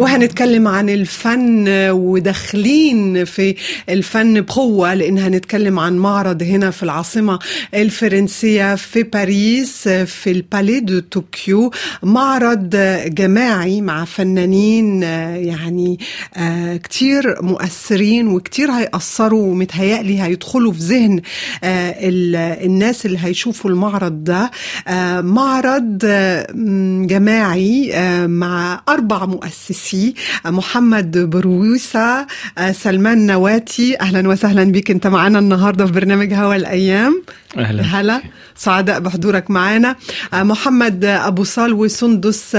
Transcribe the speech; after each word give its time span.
وهنتكلم 0.00 0.68
عن 0.68 0.88
الفن 0.88 1.64
وداخلين 1.90 3.24
في 3.24 3.54
الفن 3.88 4.40
بقوة 4.40 4.94
لأن 4.94 5.18
هنتكلم 5.18 5.78
عن 5.78 5.96
معرض 5.96 6.42
هنا 6.42 6.70
في 6.70 6.82
العاصمة 6.82 7.38
الفرنسية 7.74 8.74
في 8.74 9.02
باريس 9.02 9.88
في 9.88 10.30
البالي 10.30 10.80
دو 10.80 11.00
طوكيو 11.00 11.70
معرض 12.02 12.70
جماعي 13.06 13.80
مع 13.80 14.04
فنانين 14.04 15.02
يعني 15.02 15.98
كتير 16.84 17.42
مؤثرين 17.42 18.28
وكتير 18.28 18.70
هيأثروا 18.70 19.42
ومتهيألي 19.46 20.22
هيدخلوا 20.22 20.72
في 20.72 20.78
ذهن 20.78 21.20
الناس 22.64 23.06
اللي 23.06 23.18
هيشوفوا 23.22 23.70
المعرض 23.70 24.24
ده. 24.24 24.50
معرض 25.20 25.98
جماعي 27.06 27.92
مع 28.26 28.82
أربع 28.88 29.24
مؤسسي 29.94 30.14
محمد 30.46 31.18
برويسة 31.30 32.26
سلمان 32.72 33.26
نواتي. 33.26 34.00
أهلا 34.00 34.28
وسهلا 34.28 34.64
بك 34.64 34.90
أنت 34.90 35.06
معنا 35.06 35.38
النهاردة 35.38 35.86
في 35.86 35.92
برنامج 35.92 36.34
هوا 36.34 36.54
الأيام. 36.56 37.22
أهلا. 37.58 37.82
هلا 37.82 38.22
سعداء 38.56 39.00
بحضورك 39.00 39.50
معنا. 39.50 39.96
محمد 40.34 41.04
أبو 41.04 41.44
صال 41.44 41.72
وسندس 41.72 42.56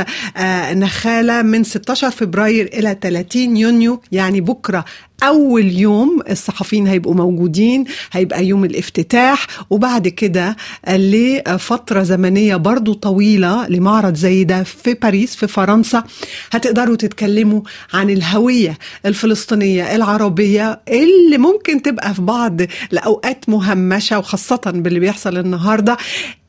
نخالة 0.71 1.41
من 1.41 1.63
16 1.63 2.11
فبراير 2.11 2.65
إلى 2.73 2.97
30 3.01 3.57
يونيو 3.57 4.01
يعني 4.11 4.41
بكرة 4.41 4.85
أول 5.23 5.65
يوم 5.77 6.19
الصحفيين 6.29 6.87
هيبقوا 6.87 7.13
موجودين 7.13 7.85
هيبقى 8.11 8.45
يوم 8.45 8.65
الافتتاح 8.65 9.47
وبعد 9.69 10.07
كده 10.07 10.55
لفترة 10.89 12.03
زمنية 12.03 12.55
برضو 12.55 12.93
طويلة 12.93 13.67
لمعرض 13.67 14.15
زي 14.15 14.43
ده 14.43 14.63
في 14.63 14.93
باريس 14.93 15.35
في 15.35 15.47
فرنسا. 15.47 16.03
هتقدروا 16.51 16.95
تتكلموا 16.95 17.61
عن 17.93 18.09
الهوية 18.09 18.77
الفلسطينية 19.05 19.95
العربية 19.95 20.81
اللي 20.87 21.37
ممكن 21.37 21.81
تبقى 21.81 22.13
في 22.13 22.21
بعض 22.21 22.61
الأوقات 22.93 23.49
مهمشة 23.49 24.19
وخاصة 24.19 24.61
باللي 24.65 24.99
بيحصل 24.99 25.37
النهاردة. 25.37 25.97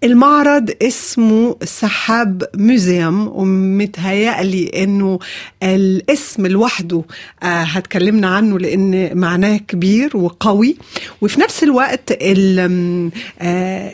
المعرض 0.04 0.70
اسمه 0.82 1.56
سحاب 1.64 2.42
موزيوم 2.56 3.28
ومتهيألي 3.28 4.84
إنه 4.84 5.18
الاسم 5.62 6.46
لوحده 6.46 7.02
آه 7.42 7.46
هتكلمنا 7.46 8.28
عنه 8.28 8.58
لأن 8.58 9.18
معناه 9.18 9.56
كبير 9.56 10.16
وقوي. 10.16 10.76
وفي 11.20 11.40
نفس 11.40 11.62
الوقت 11.62 12.12
آه 12.20 13.90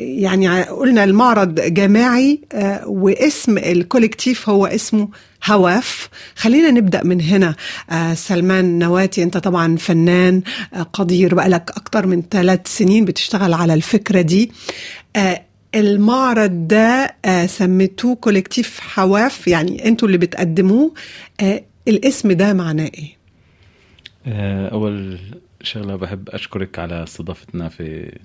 يعني 0.00 0.62
قلنا 0.62 1.04
المعرض 1.04 1.54
جماعي 1.60 2.40
آه 2.52 2.88
واسم 2.88 3.58
ال 3.58 3.66
collective 3.66 4.48
هو 4.48 4.66
اسمه 4.66 5.08
حواف. 5.46 6.08
خلينا 6.36 6.70
نبدأ 6.70 7.04
من 7.04 7.20
هنا. 7.20 7.54
آه 7.90 8.14
سلمان 8.14 8.78
نواتي 8.78 9.22
أنت 9.22 9.36
طبعا 9.38 9.76
فنان 9.76 10.42
آه 10.74 10.82
قدير 10.82 11.34
بقالك 11.34 11.70
أكتر 11.76 12.06
من 12.06 12.22
ثلاث 12.30 12.60
سنين 12.66 13.04
بتشتغل 13.04 13.54
على 13.54 13.74
الفكرة 13.74 14.20
دي. 14.20 14.52
آه 15.16 15.42
المعرض 15.74 16.68
ده 16.68 17.14
آه 17.24 17.46
سميتوه 17.46 18.14
collective 18.14 18.80
حواف 18.80 19.48
يعني 19.48 19.88
أنتوا 19.88 20.08
اللي 20.08 20.18
بتقدموه. 20.18 20.94
آه 21.40 21.62
الاسم 21.88 22.32
ده 22.32 22.52
معناه 22.52 22.84
إيه؟ 22.94 23.16
آه 24.26 24.68
أول 24.68 25.18
شغلة 25.62 25.96
بحب 25.96 26.28
أشكرك 26.28 26.78
على 26.78 27.02
استضافتنا 27.02 27.68
في 27.68 28.18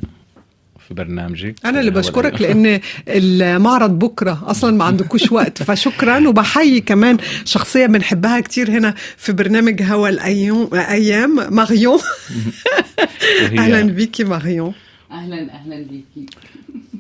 في 0.88 0.94
برنامجك. 0.94 1.56
أنا 1.66 1.80
اللي 1.80 1.92
بشكرك 1.92 2.42
لأن 2.42 2.80
المعرض 3.08 4.00
بكرة 4.00 4.44
أصلا 4.46 4.78
ما 4.78 4.84
عندكوش 4.86 5.32
وقت. 5.38 5.64
فشكرا 5.64 6.28
وبحيي 6.28 6.82
كمان 6.82 7.18
شخصية 7.46 7.86
بنحبها 7.86 8.40
كتير 8.40 8.70
هنا 8.70 8.94
في 9.18 9.32
برنامج 9.34 9.82
هوا 9.84 10.10
الأيام 10.10 10.70
أيام 10.74 11.54
ماريون. 11.56 12.00
أهلا 13.60 13.82
بيكي 13.82 14.24
ماريون. 14.24 14.74
أهلا 15.12 15.54
أهلا 15.54 15.78
بيكي. 15.78 16.26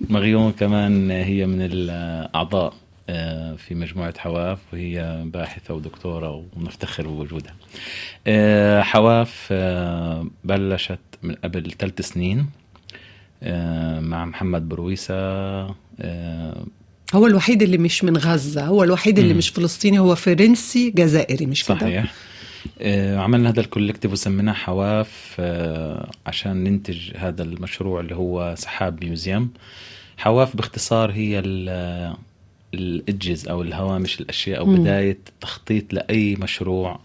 ماريون 0.09 0.51
كمان 0.51 1.11
هي 1.11 1.45
من 1.45 1.61
الأعضاء 1.61 2.73
في 3.57 3.75
مجموعة 3.75 4.13
حواف 4.17 4.59
وهي 4.73 5.23
باحثة 5.25 5.73
ودكتورة 5.73 6.43
ونفتخر 6.55 7.07
بوجودها. 7.07 7.53
حواف 8.81 9.53
بلشت 10.43 10.99
من 11.23 11.35
قبل 11.35 11.71
ثلاث 11.79 12.01
سنين 12.01 12.45
مع 14.01 14.25
محمد 14.25 14.69
برويسة 14.69 15.13
هو 17.15 17.27
الوحيد 17.27 17.61
اللي 17.61 17.77
مش 17.77 18.03
من 18.03 18.17
غزة 18.17 18.65
هو 18.65 18.83
الوحيد 18.83 19.19
اللي 19.19 19.33
م. 19.33 19.37
مش 19.37 19.49
فلسطيني 19.49 19.99
هو 19.99 20.15
فرنسي 20.15 20.89
جزائري 20.89 21.45
مش 21.45 21.65
كده؟ 21.65 21.77
صحيح. 21.79 22.03
آه 22.03 22.36
عملنا 23.17 23.49
هذا 23.49 23.59
ال 23.59 23.64
collective 23.64 24.11
وسميناه 24.11 24.53
حواف 24.53 25.35
آه 25.39 26.09
عشان 26.25 26.63
ننتج 26.63 27.11
هذا 27.17 27.43
المشروع 27.43 27.99
اللي 27.99 28.15
هو 28.15 28.55
سحاب 28.57 29.03
museum 29.03 29.49
حواف 30.17 30.55
باختصار 30.55 31.11
هي 31.11 31.39
الإدجز 32.73 33.47
أو 33.47 33.61
الهوامش 33.61 34.21
الأشياء 34.21 34.59
أو 34.59 34.65
م. 34.65 34.75
بداية 34.75 35.17
تخطيط 35.41 35.93
لأي 35.93 36.35
مشروع 36.35 36.99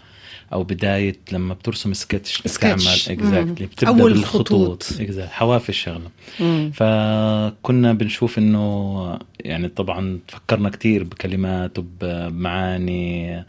أو 0.53 0.65
بداية 0.65 1.17
لما 1.33 1.55
بترسم 1.55 1.93
سكتش 1.95 2.43
بتعمل. 2.43 2.81
اكزاكتلي 3.09 3.67
بتبدأ 3.67 3.89
أول 4.03 4.13
بالخطوط. 4.13 4.83
exactly. 4.83 5.21
حواف 5.21 5.69
الشغلة. 5.69 6.11
مم. 6.41 6.71
فكنا 6.75 7.93
بنشوف 7.93 8.39
إنه 8.39 9.19
يعني 9.41 9.69
طبعا 9.69 10.19
فكرنا 10.29 10.69
كثير 10.69 11.05
بكلمات 11.05 11.79
وبمعاني 11.79 13.45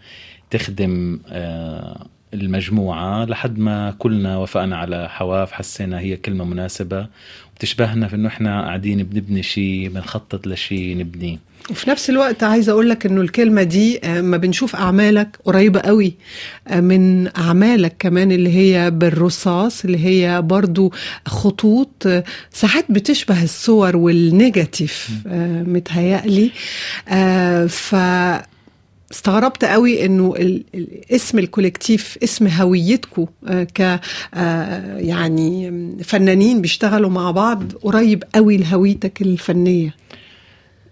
تخدم 0.54 1.20
المجموعة 2.34 3.26
لحد 3.26 3.60
ما 3.60 3.92
كلنا 4.00 4.38
وافقنا 4.38 4.78
على 4.78 5.10
حواف 5.10 5.52
حسينا 5.52 6.00
هي 6.00 6.18
كلمة 6.18 6.46
مناسبة. 6.46 7.08
وبتشبهنا 7.54 8.08
في 8.08 8.16
إنه 8.16 8.28
إحنا 8.28 8.62
قاعدين 8.62 9.04
بنبني 9.04 9.44
شيء 9.44 9.90
بنخطط 9.90 10.48
لشيء 10.48 10.98
نبنيه 10.98 11.38
وفي 11.70 11.90
نفس 11.90 12.10
الوقت 12.10 12.44
عايزة 12.44 12.72
أقول 12.72 12.90
لك 12.90 13.06
إنه 13.06 13.22
الكلمة 13.22 13.64
دي 13.64 14.00
ما 14.06 14.38
بنشوف 14.38 14.76
أعمالك 14.76 15.38
قريبة 15.46 15.80
قوي 15.80 16.14
من 16.76 17.28
أعمالك 17.38 17.96
كمان 18.00 18.32
اللي 18.32 18.50
هي 18.56 18.92
بالرصاص 18.92 19.86
اللي 19.86 20.06
هي 20.06 20.42
برضو 20.42 20.94
خطوط. 21.26 22.08
ساعات 22.52 22.86
بتشبه 22.90 23.44
الصور 23.44 23.98
وال 23.98 24.23
négatif 24.23 25.10
متهيألي. 25.66 26.52
ف 27.68 27.96
استغربت 29.14 29.66
قوي 29.66 30.06
إنه 30.06 30.36
اسم 31.12 31.40
ال 31.40 31.47
collective 31.47 32.18
اسم 32.24 32.48
هويتكم 32.48 33.26
ك 33.50 34.00
يعني 34.98 35.72
فنانين 36.04 36.62
بيشتغلوا 36.62 37.10
مع 37.10 37.32
بعض 37.32 37.64
قريب 37.82 38.24
قوي 38.36 38.58
لهويتك 38.58 39.22
الفنية. 39.22 39.96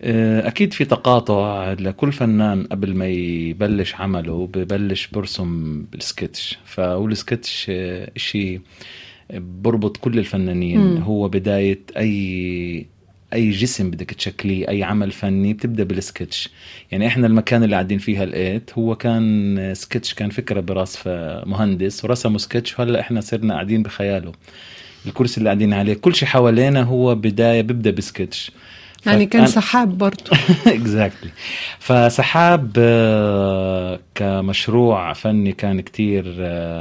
أكيد 0.03 0.73
في 0.73 0.85
تقاطع 0.85 1.73
لكل 1.73 2.11
فنان 2.11 2.63
قبل 2.63 2.95
ما 2.95 3.07
يبلش 3.07 3.95
عمله 3.95 4.49
ببلش 4.53 5.07
برسم 5.07 5.81
بالسكتش. 5.91 6.59
فالسكتش 6.65 7.71
شيء 8.15 8.61
بربط 9.33 9.97
كل 9.97 10.19
الفنانين. 10.19 10.95
م. 10.95 10.97
هو 10.97 11.29
بداية 11.29 11.79
أي 11.97 12.85
أي 13.33 13.49
جسم 13.49 13.91
بدك 13.91 14.13
تشكليه 14.13 14.69
أي 14.69 14.83
عمل 14.83 15.11
فني 15.11 15.53
بتبدأ 15.53 15.83
بالسكتش. 15.83 16.49
يعني 16.91 17.07
إحنا 17.07 17.27
المكان 17.27 17.63
اللي 17.63 17.75
قاعدين 17.75 17.97
فيها 17.97 18.25
لقيت 18.25 18.71
هو 18.77 18.95
كان 18.95 19.73
سكتش 19.75 20.13
كان 20.13 20.29
فكرة 20.29 20.59
براس 20.59 21.07
مهندس 21.45 22.05
ورسموا 22.05 22.37
سكتش 22.37 22.79
وهلأ 22.79 22.99
إحنا 22.99 23.21
صرنا 23.21 23.53
قاعدين 23.53 23.83
بخياله. 23.83 24.31
الكرسي 25.05 25.37
اللي 25.37 25.49
قاعدين 25.49 25.73
عليه 25.73 25.93
كل 25.93 26.15
شيء 26.15 26.27
حوالينا 26.27 26.83
هو 26.83 27.15
بداية 27.15 27.61
ببدأ 27.61 27.91
بسكتش. 27.91 28.51
يعني 29.05 29.25
كان 29.25 29.47
سحاب 29.47 29.97
برضه. 29.97 30.31
اكزاكتلي 30.67 31.31
فسحاب 31.79 32.71
كمشروع 34.15 35.13
فني 35.13 35.51
كان 35.51 35.81
كتير 35.81 36.23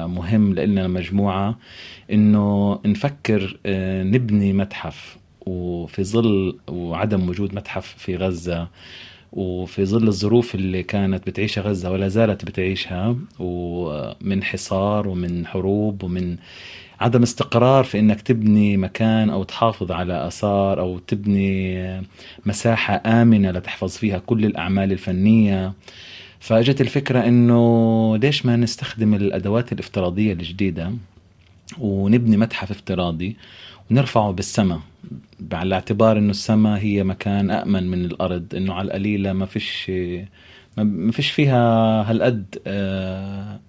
مهم 0.06 0.54
لنا 0.54 0.88
مجموعه 0.88 1.58
إنه 2.12 2.78
نفكر 2.86 3.58
نبني 4.04 4.52
متحف. 4.52 5.19
وفي 5.50 6.04
ظل 6.04 6.58
وعدم 6.68 7.28
وجود 7.28 7.54
متحف 7.54 7.94
في 7.98 8.16
غزة 8.16 8.68
وفي 9.32 9.84
ظل 9.84 10.08
الظروف 10.08 10.54
اللي 10.54 10.82
كانت 10.82 11.26
بتعيشها 11.26 11.62
غزة 11.62 11.90
ولا 11.90 12.08
زالت 12.08 12.44
بتعيشها 12.44 13.16
ومن 13.38 14.42
حصار 14.42 15.08
ومن 15.08 15.46
حروب 15.46 16.02
ومن 16.04 16.36
عدم 17.00 17.22
استقرار 17.22 17.84
في 17.84 17.98
إنك 17.98 18.20
تبني 18.20 18.76
مكان 18.76 19.30
أو 19.30 19.42
تحافظ 19.42 19.92
على 19.92 20.26
آثار 20.26 20.80
أو 20.80 20.98
تبني 20.98 22.02
مساحة 22.46 23.02
آمنة 23.06 23.50
لتحفظ 23.50 23.96
فيها 23.96 24.18
كل 24.18 24.44
الأعمال 24.44 24.92
الفنية. 24.92 25.72
فأجت 26.40 26.80
الفكرة 26.80 27.18
إنه 27.18 28.16
ليش 28.16 28.46
ما 28.46 28.56
نستخدم 28.56 29.14
الأدوات 29.14 29.72
الافتراضية 29.72 30.32
الجديدة 30.32 30.92
ونبني 31.78 32.36
متحف 32.36 32.70
افتراضي 32.70 33.36
ونرفعه 33.90 34.30
بالسماء 34.30 34.80
على 35.52 35.74
اعتبار 35.74 36.18
إنه 36.18 36.30
السماء 36.30 36.78
هي 36.78 37.04
مكان 37.04 37.50
آمن 37.50 37.88
من 37.90 38.04
الأرض 38.04 38.54
إنه 38.54 38.74
على 38.74 38.86
القليلة 38.86 39.32
ما 39.32 39.46
فيش 39.46 39.90
ما- 40.76 41.12
فيش 41.12 41.30
فيها 41.30 41.62
هالقد 42.10 42.44
آه، 42.66 43.60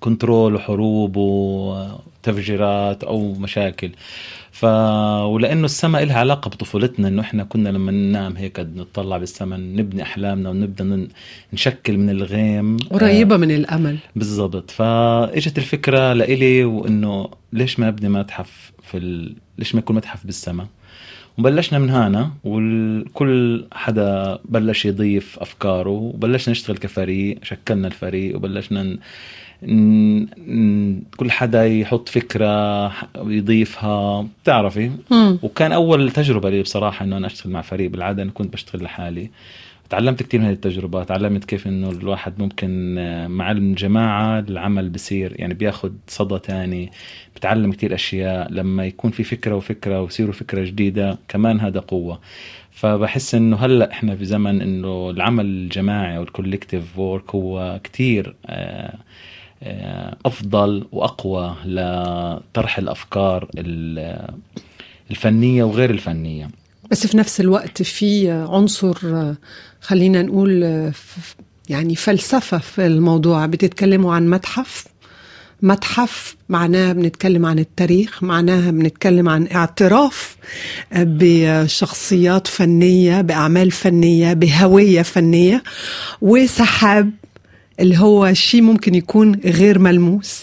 كنترول 0.00 0.54
وحروب 0.54 1.16
وتفجيرات 1.16 3.04
أو 3.04 3.32
مشاكل. 3.34 3.90
ف 4.50 4.64
ولأنه 5.24 5.64
السماء 5.64 6.04
لها 6.04 6.18
علاقة 6.18 6.48
بطفولتنا 6.48 7.08
إنه 7.08 7.22
إحنا 7.22 7.44
كنا 7.44 7.68
لما 7.68 7.92
ننام 7.92 8.36
هيك 8.36 8.60
نطلع 8.60 9.18
بالسماء 9.18 9.58
نبني 9.60 10.02
أحلامنا 10.02 10.50
ونبدأ 10.50 11.06
نشكل 11.52 11.98
من 11.98 12.10
الغيم 12.10 12.76
قريبة 12.76 13.36
من 13.36 13.50
الأمل. 13.50 13.98
بالضبط. 14.16 14.70
فإجت 14.70 15.58
الفكرة 15.58 16.12
لإلي 16.12 16.64
وإنه 16.64 17.28
ليش 17.52 17.80
ما 17.80 17.88
أبني 17.88 18.08
متحف؟ 18.08 18.72
في 18.92 18.98
ال... 18.98 19.34
ليش 19.58 19.74
ما 19.74 19.78
يكون 19.78 19.96
متحف 19.96 20.26
بالسماء. 20.26 20.66
وبلشنا 21.38 21.78
من 21.78 21.90
هنا 21.90 22.30
وكل 22.44 23.64
حدا 23.72 24.38
بلش 24.44 24.84
يضيف 24.84 25.38
أفكاره 25.38 25.90
وبلشنا 25.90 26.52
نشتغل 26.52 26.76
كفريق 26.76 27.38
شكلنا 27.42 27.86
الفريق 27.86 28.36
وبلشنا 28.36 28.82
ن... 28.82 28.98
ن... 29.62 30.26
ن... 30.48 31.02
كل 31.16 31.30
حدا 31.30 31.66
يحط 31.66 32.08
فكرة 32.08 32.92
يضيفها. 33.16 34.26
بتعرفي؟ 34.42 34.90
مم. 35.10 35.38
وكان 35.42 35.72
أول 35.72 36.10
تجربة 36.10 36.50
لي 36.50 36.62
بصراحة 36.62 37.04
إنه 37.04 37.16
أنا 37.16 37.26
أشتغل 37.26 37.52
مع 37.52 37.62
فريق 37.62 37.90
بالعاده 37.90 38.22
أنا 38.22 38.30
كنت 38.30 38.52
بشتغل 38.52 38.82
لحالي. 38.82 39.30
تعلمت 39.92 40.22
كثير 40.22 40.40
من 40.40 40.46
هذه 40.46 40.54
التجربة 40.54 41.04
تعلمت 41.04 41.44
كيف 41.44 41.66
إنه 41.66 41.90
الواحد 41.90 42.32
ممكن 42.42 42.98
آه، 42.98 43.26
مع 43.28 43.50
الجماعة 43.50 44.38
العمل 44.38 44.88
بصير 44.88 45.32
يعني 45.36 45.54
بياخد 45.54 45.96
صدى 46.08 46.38
تاني 46.38 46.90
بتعلم 47.36 47.72
كثير 47.72 47.94
أشياء 47.94 48.52
لما 48.52 48.84
يكون 48.86 49.10
في 49.10 49.24
فكرة 49.24 49.54
وفكرة 49.54 50.00
ويصيروا 50.02 50.32
فكرة 50.32 50.64
جديدة 50.64 51.18
كمان 51.28 51.60
هذا 51.60 51.80
قوة. 51.80 52.20
فبحس 52.70 53.34
إنه 53.34 53.56
هلأ 53.56 53.90
إحنا 53.92 54.16
في 54.16 54.24
زمن 54.24 54.60
إنه 54.62 55.10
العمل 55.10 55.44
الجماعي 55.44 56.16
أو 56.16 56.22
ال 56.22 56.29
collective 56.29 56.98
work 56.98 57.34
هو 57.34 57.80
كثير 57.84 58.34
آه، 58.46 58.94
آه، 59.62 60.16
أفضل 60.26 60.86
وأقوى 60.92 61.56
لطرح 61.64 62.78
الأفكار 62.78 63.48
ال- 63.58 64.28
الفنية 65.10 65.64
وغير 65.64 65.90
الفنية. 65.90 66.48
بس 66.92 67.06
في 67.06 67.16
نفس 67.16 67.40
الوقت 67.40 67.82
في 67.82 68.30
عنصر 68.30 68.94
خلينا 69.80 70.22
نقول 70.22 70.62
يعني 71.68 71.96
فلسفة 71.96 72.58
في 72.58 72.86
الموضوع. 72.86 73.46
بتتكلموا 73.46 74.14
عن 74.14 74.30
متحف. 74.30 74.84
متحف 75.62 76.36
معناها 76.48 76.92
بنتكلم 76.92 77.46
عن 77.46 77.58
التاريخ 77.58 78.22
معناها 78.22 78.70
بنتكلم 78.70 79.28
عن 79.28 79.48
اعتراف 79.54 80.36
بشخصيات 80.92 82.46
فنية 82.46 83.20
بأعمال 83.20 83.70
فنية 83.70 84.32
بهوية 84.32 85.02
فنية. 85.02 85.62
وسحاب 86.20 87.10
اللي 87.80 87.98
هو 87.98 88.32
شيء 88.34 88.62
ممكن 88.62 88.94
يكون 88.94 89.34
غير 89.44 89.78
ملموس. 89.78 90.42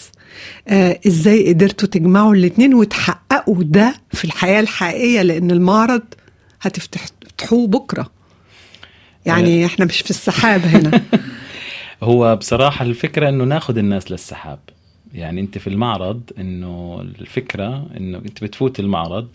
آه 0.68 1.00
إزاي 1.06 1.48
قدرتوا 1.52 1.88
تجمعوا 1.88 2.34
الاتنين 2.34 2.74
وتحققوا 2.74 3.62
ده 3.62 3.94
في 4.12 4.24
الحياة 4.24 4.60
الحقيقية؟ 4.60 5.22
لأن 5.22 5.50
المعرض 5.50 6.02
هتفتحوه 6.60 7.66
بكرة. 7.66 8.10
يعني 9.26 9.66
إحنا 9.66 9.84
مش 9.84 10.00
في 10.00 10.10
السحاب 10.10 10.60
هنا. 10.60 11.02
هو 12.02 12.36
بصراحة 12.36 12.84
الفكرة 12.84 13.28
إنه 13.28 13.44
ناخد 13.44 13.78
الناس 13.78 14.10
للسحاب. 14.10 14.58
يعني 15.14 15.40
أنت 15.40 15.58
في 15.58 15.66
المعرض 15.66 16.22
إنه 16.38 17.00
الفكرة 17.20 17.86
إنه 17.96 18.18
أنت 18.18 18.44
بتفوت 18.44 18.80
المعرض 18.80 19.28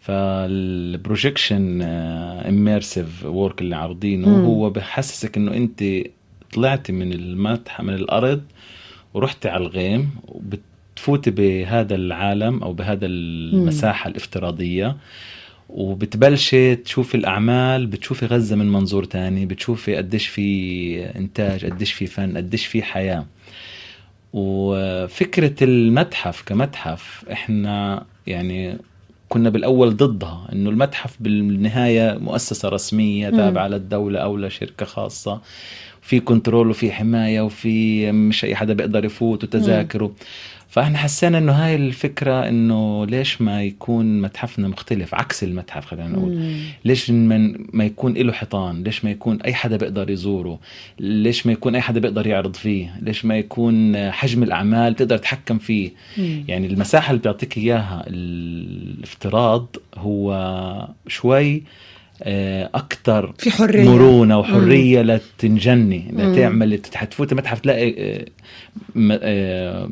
فال 0.00 0.30
projection 0.30 1.82
immersive 1.82 3.24
work 3.24 3.60
اللي 3.60 3.76
عارضينه 3.76 4.28
مم. 4.28 4.44
هو 4.44 4.70
بحسسك 4.70 5.36
إنه 5.36 5.54
أنت 5.54 5.84
طلعتي 6.54 6.92
من 6.92 7.12
المتحف 7.12 7.80
من 7.80 7.94
الأرض 7.94 8.42
ورحتي 9.14 9.48
على 9.48 9.62
الغيم 9.62 10.10
وبتفوتي 10.28 11.30
بهذا 11.30 11.94
العالم 11.94 12.62
أو 12.62 12.72
بهذا 12.72 13.06
المساحة 13.06 14.10
الافتراضية. 14.10 14.96
وبتبلشي 15.68 16.76
تشوفي 16.76 17.14
الأعمال 17.14 17.86
بتشوفي 17.86 18.26
غزة 18.26 18.56
من 18.56 18.72
منظور 18.72 19.04
تاني 19.04 19.46
بتشوفي 19.46 19.96
قديش 19.96 20.26
في 20.26 21.04
إنتاج 21.16 21.64
قديش 21.64 21.92
في 21.92 22.06
فن 22.06 22.36
قديش 22.36 22.66
في 22.66 22.82
حياة. 22.82 23.26
وفكرة 24.32 25.64
المتحف 25.64 26.42
كمتحف 26.46 27.24
إحنا 27.32 28.04
يعني 28.26 28.78
كنا 29.28 29.50
بالأول 29.50 29.96
ضدها 29.96 30.48
إنه 30.52 30.70
المتحف 30.70 31.16
بالنهاية 31.20 32.18
مؤسسة 32.18 32.68
رسمية 32.68 33.30
مم. 33.30 33.36
تابعة 33.36 33.68
للدولة 33.68 34.18
أو 34.18 34.36
لشركة 34.36 34.86
خاصة. 34.86 35.40
في 36.02 36.20
كنترول 36.20 36.70
وفي 36.70 36.92
حماية 36.92 37.40
وفي 37.40 38.12
مش 38.12 38.44
أي 38.44 38.56
حدا 38.56 38.72
بيقدر 38.74 39.04
يفوت 39.04 39.44
وتذاكره. 39.44 40.12
فاحنا 40.76 40.98
حسينا 40.98 41.38
إنه 41.38 41.52
هاي 41.52 41.74
الفكرة 41.74 42.48
إنه 42.48 43.06
ليش 43.06 43.40
ما 43.40 43.62
يكون 43.62 44.20
متحفنا 44.20 44.68
مختلف؟ 44.68 45.14
عكس 45.14 45.44
المتحف 45.44 45.86
خلينا 45.86 46.08
نقول. 46.08 46.34
مم. 46.34 46.60
ليش 46.84 47.10
من 47.10 47.54
ما 47.76 47.84
يكون 47.84 48.14
له 48.14 48.32
حيطان؟ 48.32 48.82
ليش 48.82 49.04
ما 49.04 49.10
يكون 49.10 49.42
أي 49.42 49.54
حدا 49.54 49.76
بيقدر 49.76 50.10
يزوره؟ 50.10 50.58
ليش 50.98 51.46
ما 51.46 51.52
يكون 51.52 51.74
أي 51.74 51.80
حدا 51.80 52.00
بيقدر 52.00 52.26
يعرض 52.26 52.56
فيه؟ 52.56 52.94
ليش 53.02 53.24
ما 53.24 53.38
يكون 53.38 53.96
حجم 54.10 54.42
الأعمال 54.42 54.96
تقدر 54.96 55.18
تتحكم 55.18 55.58
فيه؟ 55.58 55.90
مم. 56.18 56.44
يعني 56.48 56.66
المساحة 56.66 57.10
اللي 57.10 57.22
بيعطيك 57.22 57.58
إياها 57.58 58.04
الافتراض 58.06 59.76
هو 59.94 60.88
شوي 61.08 61.62
أكثر 62.74 63.32
في 63.38 63.50
حرية. 63.50 63.90
مرونة 63.90 64.38
وحرية 64.38 65.02
لتنجني 65.02 66.08
مم. 66.12 66.20
لتعمل 66.32 66.80
حتفوت 66.94 67.34
متحف 67.34 67.60
تلاقي 67.60 68.24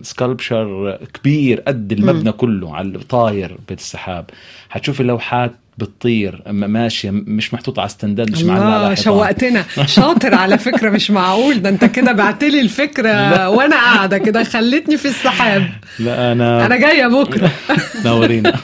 سكالبشر 0.02 0.98
كبير 1.14 1.60
قد 1.60 1.92
المبنى 1.92 2.32
كله 2.32 2.76
على 2.76 2.98
طاير 2.98 3.56
بالسحاب. 3.68 4.24
حتشوفي 4.68 5.02
لوحات 5.02 5.52
بتطير 5.78 6.42
ماشية 6.52 7.10
مش 7.10 7.54
محطوطة 7.54 7.80
على 7.80 7.88
ستاندات 7.88 8.30
مش 8.30 8.42
معلقه. 8.42 8.94
شوقتنا. 8.94 9.64
شاطر 9.86 10.34
على 10.34 10.58
فكرة 10.58 10.90
مش 10.90 11.10
معقول. 11.10 11.62
ده 11.62 11.68
أنت 11.68 11.84
كده 11.84 12.12
بعتلي 12.12 12.60
الفكرة 12.60 13.48
وأنا 13.48 13.76
قاعدة 13.76 14.18
كده 14.18 14.44
خلتني 14.44 14.96
في 14.96 15.08
السحاب. 15.08 15.66
لا 15.98 16.32
أنا 16.32 16.66
أنا 16.66 16.76
جاية 16.76 17.06
بكرة. 17.06 17.50
نورينا. 18.06 18.52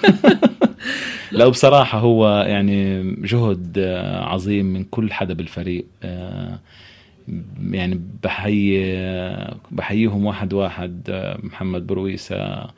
لا. 1.33 1.49
بصراحة 1.49 1.99
هو 1.99 2.45
يعني 2.49 3.03
جهد 3.15 3.79
آه، 3.79 4.25
عظيم 4.25 4.67
من 4.67 4.85
كل 4.85 5.13
حدا 5.13 5.35
بالفريق 5.35 5.87
آه، 6.03 6.59
يعني 7.63 8.01
بحيي 8.23 8.81
بحييهم 9.71 10.27
واحد 10.27 10.53
واحد 10.53 11.03
آه، 11.11 11.39
محمد 11.43 11.87
برويسة 11.87 12.37
آه، 12.37 12.71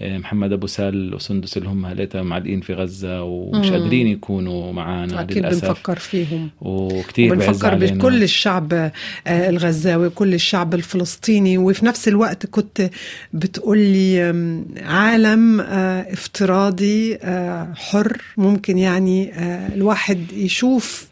محمد 0.00 0.52
أبو 0.52 0.66
سال 0.66 1.14
وسندس 1.14 1.56
اللي 1.56 1.68
هم 1.68 1.86
هلاتها 1.86 2.22
معلقين 2.22 2.60
في 2.60 2.74
غزة 2.74 3.22
ومش. 3.22 3.70
قادرين 3.70 4.06
يكونوا 4.06 4.72
معنا 4.72 5.20
أكيد 5.20 5.38
للأسف. 5.38 5.64
بنفكر 5.68 5.98
فيهم. 5.98 6.50
وكثير 6.60 7.42
علينا. 7.64 7.94
بكل 7.94 8.22
الشعب 8.22 8.72
آه، 8.72 8.92
الغزاوي 9.26 10.10
كل 10.10 10.34
الشعب 10.34 10.74
الفلسطيني. 10.74 11.58
وفي 11.58 11.86
نفس 11.86 12.08
الوقت 12.08 12.46
كنت 12.46 12.90
بتقولي 13.32 14.30
آم، 14.30 14.64
عالم 14.82 15.60
آه، 15.60 16.12
افتراضي 16.12 17.14
آه، 17.22 17.72
حر. 17.76 18.22
ممكن 18.36 18.78
يعني 18.78 19.32
آه، 19.34 19.74
الواحد 19.74 20.32
يشوف 20.32 21.08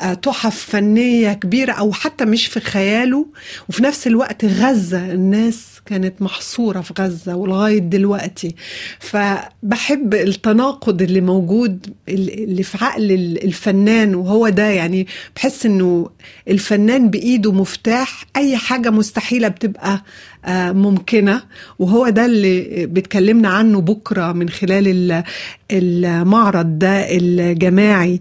آه، 0.00 0.14
تحف 0.14 0.56
فنية 0.70 1.32
كبيرة 1.32 1.72
أو 1.72 1.92
حتى 1.92 2.24
مش 2.24 2.46
في 2.46 2.60
خياله. 2.60 3.26
وفي 3.68 3.82
نفس 3.82 4.06
الوقت 4.06 4.44
غزة 4.44 5.12
الناس 5.12 5.77
كانت 5.88 6.22
محصورة 6.22 6.80
في 6.80 6.94
غزة 6.98 7.36
ولغاية 7.36 7.78
دلوقتي. 7.78 8.54
فبحب 8.98 10.14
التناقض 10.14 11.02
اللي 11.02 11.20
موجود 11.20 11.86
اللي 12.08 12.62
في 12.62 12.84
عقل 12.84 13.12
الفنان 13.44 14.14
وهو 14.14 14.48
ده 14.48 14.62
يعني 14.70 15.06
بحس 15.36 15.66
إنه 15.66 16.10
الفنان 16.48 17.10
بإيده 17.10 17.52
مفتاح 17.52 18.24
أي 18.36 18.56
حاجة 18.56 18.90
مستحيلة 18.90 19.48
بتبقى 19.48 20.04
آه، 20.44 20.72
ممكنة. 20.72 21.42
وهو 21.78 22.08
ده 22.08 22.24
اللي 22.26 22.86
بتكلمنا 22.86 23.48
عنه 23.48 23.80
بكرة 23.80 24.32
من 24.32 24.48
خلال 24.48 24.88
ال- 24.88 25.24
المعرض 25.72 26.78
ده 26.78 27.16
الجماعي. 27.16 28.20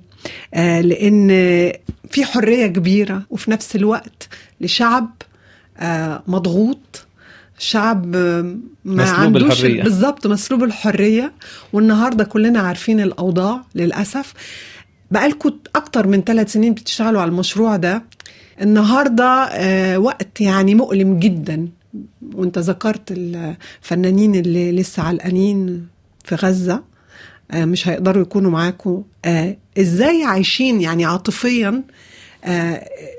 آه، 0.53 0.81
لأن 0.81 1.27
في 2.11 2.25
حرية 2.25 2.67
كبيرة 2.67 3.23
وفي 3.29 3.51
نفس 3.51 3.75
الوقت 3.75 4.27
لشعب 4.61 5.09
آه، 5.79 6.23
مضغوط. 6.27 7.06
شعب 7.57 8.15
ما 8.15 8.59
مسلوب 8.85 9.19
عندوش 9.19 9.43
الحرية. 9.65 9.83
بالظبط 9.83 10.27
مسلوب 10.27 10.63
الحرية 10.63 11.33
والنهاردة 11.73 12.23
كلنا 12.23 12.59
عارفين 12.59 12.99
الأوضاع 12.99 13.61
للأسف. 13.75 14.33
بقالكم 15.11 15.51
أكتر 15.75 16.07
من 16.07 16.21
ثلاث 16.21 16.53
سنين 16.53 16.73
بتشتغلوا 16.73 17.21
على 17.21 17.29
المشروع 17.29 17.75
ده. 17.75 18.03
النهاردة 18.61 19.23
آه، 19.51 19.97
وقت 19.97 20.41
يعني 20.41 20.75
مؤلم 20.75 21.19
جدا. 21.19 21.67
وانت 22.33 22.57
ذكرت 22.57 23.11
الفنانين 23.11 24.35
اللي 24.35 24.71
لسه 24.71 25.03
علقانين 25.03 25.87
في 26.25 26.35
غزة 26.35 26.83
آه، 27.51 27.65
مش 27.65 27.87
هيقدروا 27.87 28.21
يكونوا 28.21 28.51
معاكم 28.51 29.03
آه، 29.25 29.57
إزاي 29.79 30.23
عايشين 30.23 30.81
يعني 30.81 31.05
عاطفيا 31.05 31.83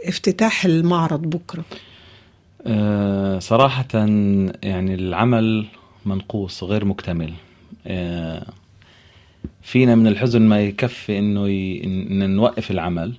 افتتاح 0.07 0.65
المعرض 0.65 1.21
بكرة؟ 1.23 1.65
آه، 2.69 3.39
صراحة 3.39 3.89
يعني 4.63 4.95
العمل 4.95 5.67
منقوص 6.07 6.65
غير 6.65 6.85
مكتمل. 6.85 7.33
آه، 7.87 8.47
فينا 9.63 9.95
من 9.95 10.07
الحزن 10.07 10.43
ما 10.43 10.61
يكفي 10.61 11.19
إنه 11.19 11.49
ي... 11.49 11.85
إن 11.85 12.31
نوقف 12.31 12.71
العمل 12.71 13.13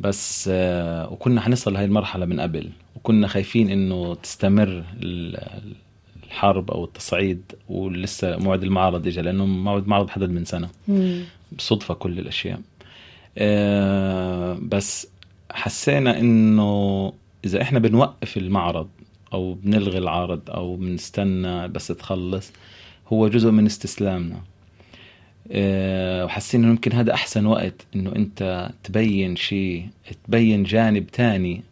بس 0.00 0.50
آه، 0.52 1.12
وكنا 1.12 1.40
حنصل 1.40 1.72
لهي 1.74 1.84
المرحلة 1.84 2.26
من 2.26 2.40
قبل 2.40 2.70
وكنا 2.96 3.26
خايفين 3.28 3.70
إنه 3.70 4.14
تستمر 4.14 4.84
ال- 5.02 5.72
الحرب 6.26 6.70
أو 6.70 6.84
التصعيد 6.84 7.42
ولسه 7.68 8.36
موعد 8.36 8.62
المعرض 8.62 9.06
اجى 9.06 9.20
لأنه 9.22 9.46
موعد 9.46 9.82
المعرض 9.82 10.10
حدد 10.10 10.30
من 10.30 10.44
سنة. 10.44 10.68
صدفة 11.58 11.94
كل 11.94 12.18
الأشياء. 12.18 12.60
بس 14.68 15.08
حسينا 15.50 16.18
إنه 16.18 17.12
إذا 17.44 17.62
إحنا 17.62 17.78
بنوقف 17.78 18.36
المعرض 18.36 18.88
أو 19.32 19.54
بنلغي 19.54 19.98
العرض 19.98 20.50
أو 20.50 20.76
بنستنى 20.76 21.68
بس 21.68 21.86
تخلص 21.86 22.52
هو 23.08 23.28
جزء 23.28 23.50
من 23.50 23.66
استسلامنا 23.66 24.40
آه، 25.52 26.24
وحسينا 26.24 26.64
إنه 26.64 26.72
يمكن 26.72 26.92
هذا 26.92 27.14
أحسن 27.14 27.46
وقت 27.46 27.86
إنه 27.96 28.16
أنت 28.16 28.70
تبين 28.84 29.36
شيء 29.36 29.86
تبين 30.26 30.62
جانب 30.62 31.06
تاني 31.06 31.62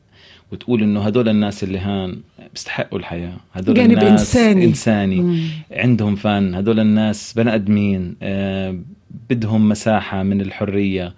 وتقول 0.52 0.83
إنه 0.83 1.00
هدول 1.00 1.29
الناس 1.29 1.64
اللي 1.64 1.79
هان 1.79 2.21
بيستحقوا 2.52 2.99
الحياة 2.99 3.37
هدول 3.52 3.75
جانب 3.75 3.99
الناس 3.99 4.37
إنساني. 4.37 4.64
إنساني 4.64 5.21
مم. 5.21 5.49
عندهم 5.73 6.17
فن 6.17 6.55
هدول 6.55 6.81
الناس 6.81 7.33
بني 7.33 7.55
آدمين 7.55 8.17
آه، 8.23 8.79
بدهم 9.31 9.69
مساحة 9.69 10.23
من 10.23 10.41
الحرية 10.41 11.14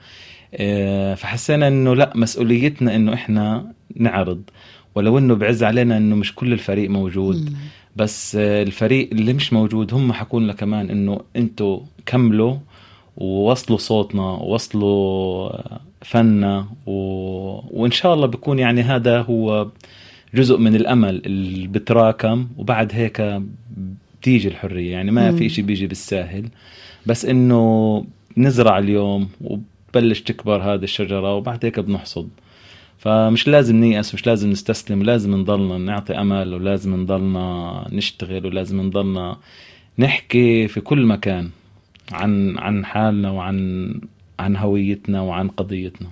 آه، 0.55 1.15
فحسينا 1.15 1.69
إنه 1.69 1.95
لا 1.95 2.13
مسؤوليتنا 2.15 2.97
إنه 2.97 3.15
إحنا 3.15 3.73
نعرض. 3.97 4.43
ولو 4.95 5.19
إنه 5.19 5.35
بعز 5.35 5.63
علينا 5.63 5.97
إنه 5.97 6.17
مش 6.17 6.35
كل 6.35 6.53
الفريق 6.53 6.91
موجود 6.91 7.57
بس 7.97 8.37
آه، 8.37 8.63
الفريق 8.63 9.09
اللي 9.13 9.33
مش 9.33 9.53
موجود 9.53 9.95
هم 9.95 10.13
حكوا 10.13 10.41
لنا 10.41 10.53
كمان 10.53 10.91
إنه 10.91 11.21
أنتوا 11.37 11.81
كملوا 12.07 12.57
ووصلوا 13.17 13.79
صوتنا 13.79 14.23
ووصلوا 14.23 15.51
فننا 16.03 16.67
و... 16.87 16.93
وإن 17.81 17.91
شاء 17.91 18.15
الله 18.15 18.27
بكون 18.27 18.59
يعني 18.59 18.83
هذا 18.83 19.23
هو 19.23 19.69
جزء 20.35 20.59
من 20.59 20.75
الأمل 20.77 21.23
اللي 21.27 21.67
بتراكم. 21.67 22.49
وبعد 22.59 22.93
هيك 22.93 23.41
بتيجي 24.21 24.49
الحرية 24.49 24.93
يعني 24.93 25.11
ما 25.11 25.31
مم. 25.31 25.37
في 25.37 25.49
شيء 25.49 25.65
بيجي 25.65 25.87
بالساهل. 25.87 26.49
بس 27.07 27.25
إنه 27.25 28.05
نزرع 28.37 28.79
اليوم 28.79 29.29
وبلش 29.41 30.21
تكبر 30.21 30.63
هذه 30.63 30.85
الشجرة 30.85 31.35
وبعد 31.35 31.65
هيك 31.65 31.81
بنحصد. 31.81 32.29
فمش 33.05 33.49
لازم 33.49 33.77
نيأس 33.77 34.15
مش 34.15 34.27
لازم 34.27 34.51
نستسلم 34.51 35.03
لازم 35.03 35.35
نضلنا 35.35 35.79
نعطي 35.79 36.15
أمل 36.15 36.55
ولازم 36.55 36.97
نضلنا 36.97 37.89
نشتغل 37.93 38.47
ولازم 38.47 38.81
نضلنا 38.81 39.37
نحكي 39.99 40.69
في 40.69 40.81
كل 40.81 41.07
مكان 41.07 41.51
عن 42.13 42.59
عن 42.59 42.85
حالنا 42.85 43.31
وعن 43.31 44.01
عن 44.39 44.57
هويتنا 44.57 45.21
وعن 45.21 45.49
قضيتنا. 45.49 46.09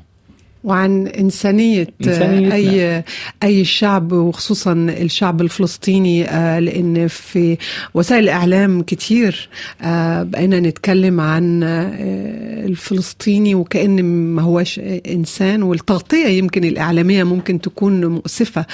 وعن 0.64 1.07
إنسانية 1.07 1.87
إنسانيتنا. 2.07 2.54
أي 2.54 3.04
أي 3.42 3.64
شعب 3.64 4.12
وخصوصا 4.12 4.73
الشعب 4.73 5.40
الفلسطيني 5.40 6.28
آه، 6.28 6.59
لأن 6.59 7.09
في 7.09 7.57
وسائل 7.95 8.25
الإعلام 8.25 8.83
كتير 8.83 9.49
آه، 9.83 10.23
بقينا 10.23 10.61
نتكلم 10.61 11.21
عن 11.21 11.62
آه، 11.62 12.64
الفلسطيني 12.66 13.54
وكأن 13.54 14.02
ما 14.04 14.42
هوش 14.42 14.81
إنسان 15.11 15.62
والتغطية 15.62 16.26
يمكن 16.26 16.64
الإعلامية 16.64 17.25
ممكن 17.25 17.61
تكون 17.61 18.07
مؤسفة 18.07 18.66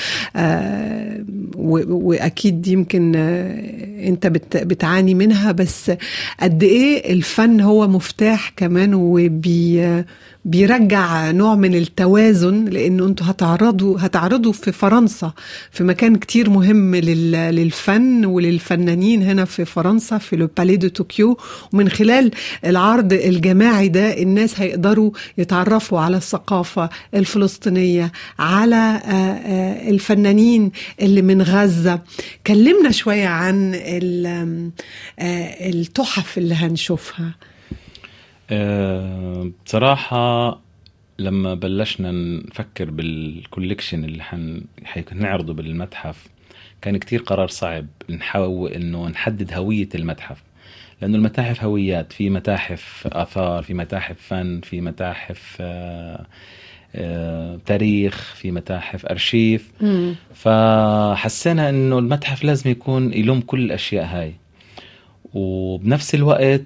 وأكيد 1.57 2.66
يمكن 2.66 3.14
أنت 4.07 4.26
بت- 4.26 4.57
بتعاني 4.57 5.14
منها 5.14 5.52
بس 5.52 5.92
قد 6.40 6.62
إيه 6.62 7.12
الفن 7.12 7.61
هو 7.61 7.88
مفتاح 7.88 8.52
كمان 8.57 8.95
وبي 8.95 10.02
بيرجع 10.49 11.31
نوع 11.31 11.55
من 11.55 11.75
التوازن 11.75 12.64
لأنه 12.64 13.07
أنتوا 13.07 13.26
هتعرضوا 13.31 13.97
هتعرضوا 14.00 14.52
في 14.52 14.73
فرنسا 14.73 15.33
في 15.71 15.85
مكان 15.85 16.17
كتير 16.17 16.50
مهم 16.50 16.95
لل- 16.97 17.33
للفن 17.55 18.25
وللفنانين 18.25 19.23
هنا 19.23 19.45
في 19.45 19.64
فرنسا 19.64 20.19
في 20.19 20.37
لو 20.37 20.49
بالي 20.57 20.76
دو 20.76 20.88
طوكيو 20.88 21.37
ومن 21.73 21.88
خلال 21.88 22.31
العرض 22.64 23.12
الجماعي 23.12 23.88
ده 23.88 24.23
الناس 24.23 24.61
هيقدروا 24.61 25.11
يتعرفوا 25.38 26.00
على 26.00 26.17
الثقافة 26.17 26.88
الفلسطينية 27.14 28.12
على 28.38 28.76
آه، 28.76 29.09
آه، 29.11 29.90
الفنانين 29.90 30.71
اللي 31.02 31.23
من 31.23 31.43
غزة. 31.43 32.00
كلمنا 32.47 32.90
شوية 32.90 33.26
عن 33.26 33.75
آه، 35.19 35.69
التحف 35.69 36.38
اللي 36.38 36.55
هنشوفها. 36.55 37.35
أه 38.50 39.50
بصراحة 39.67 40.61
لما 41.19 41.55
بلشنا 41.55 42.12
نفكر 42.47 42.90
بالكوليكشن 42.90 44.05
اللي 44.05 44.23
حن... 44.23 44.64
حنعرضه 44.85 45.55
بالمتحف 45.55 46.26
كان 46.83 46.97
كتير 46.97 47.23
قرار 47.23 47.49
صعب 47.49 47.87
نحاول 48.11 48.73
إنه 48.73 49.09
نحدد 49.09 49.52
هوية 49.55 49.88
المتحف. 49.95 50.43
لأنه 51.02 51.17
المتاحف 51.17 51.64
هويات 51.64 52.12
في 52.12 52.31
متاحف 52.31 53.07
آثار 53.12 53.62
في 53.62 53.75
متاحف 53.75 54.17
فن 54.21 54.61
في 54.61 54.81
متاحف 54.81 55.57
آه 55.61 56.26
آه 56.95 57.59
تاريخ 57.67 58.35
في 58.35 58.50
متاحف 58.50 59.07
أرشيف. 59.07 59.73
فحسينا 60.35 61.69
إنه 61.69 61.99
المتحف 61.99 62.45
لازم 62.45 62.71
يكون 62.71 63.12
يلوم 63.12 63.40
كل 63.40 63.61
الأشياء 63.64 64.05
هاي. 64.05 64.35
وبنفس 65.35 66.14
الوقت 66.14 66.62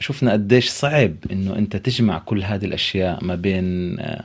شفنا 0.00 0.32
قديش 0.32 0.68
صعب 0.68 1.14
إنه 1.32 1.58
أنت 1.58 1.76
تجمع 1.76 2.18
كل 2.18 2.42
هذه 2.42 2.64
الأشياء 2.64 3.24
ما 3.24 3.34
بين 3.34 4.00
آه، 4.00 4.24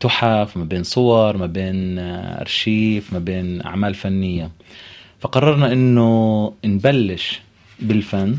تحف 0.00 0.56
ما 0.56 0.64
بين 0.64 0.82
صور 0.82 1.36
ما 1.36 1.46
بين 1.46 1.98
آه، 1.98 2.40
أرشيف 2.40 3.12
ما 3.12 3.18
بين 3.18 3.62
أعمال 3.62 3.94
فنية. 3.94 4.50
فقررنا 5.20 5.72
إنه 5.72 6.52
نبلش 6.64 7.40
بالفن. 7.80 8.36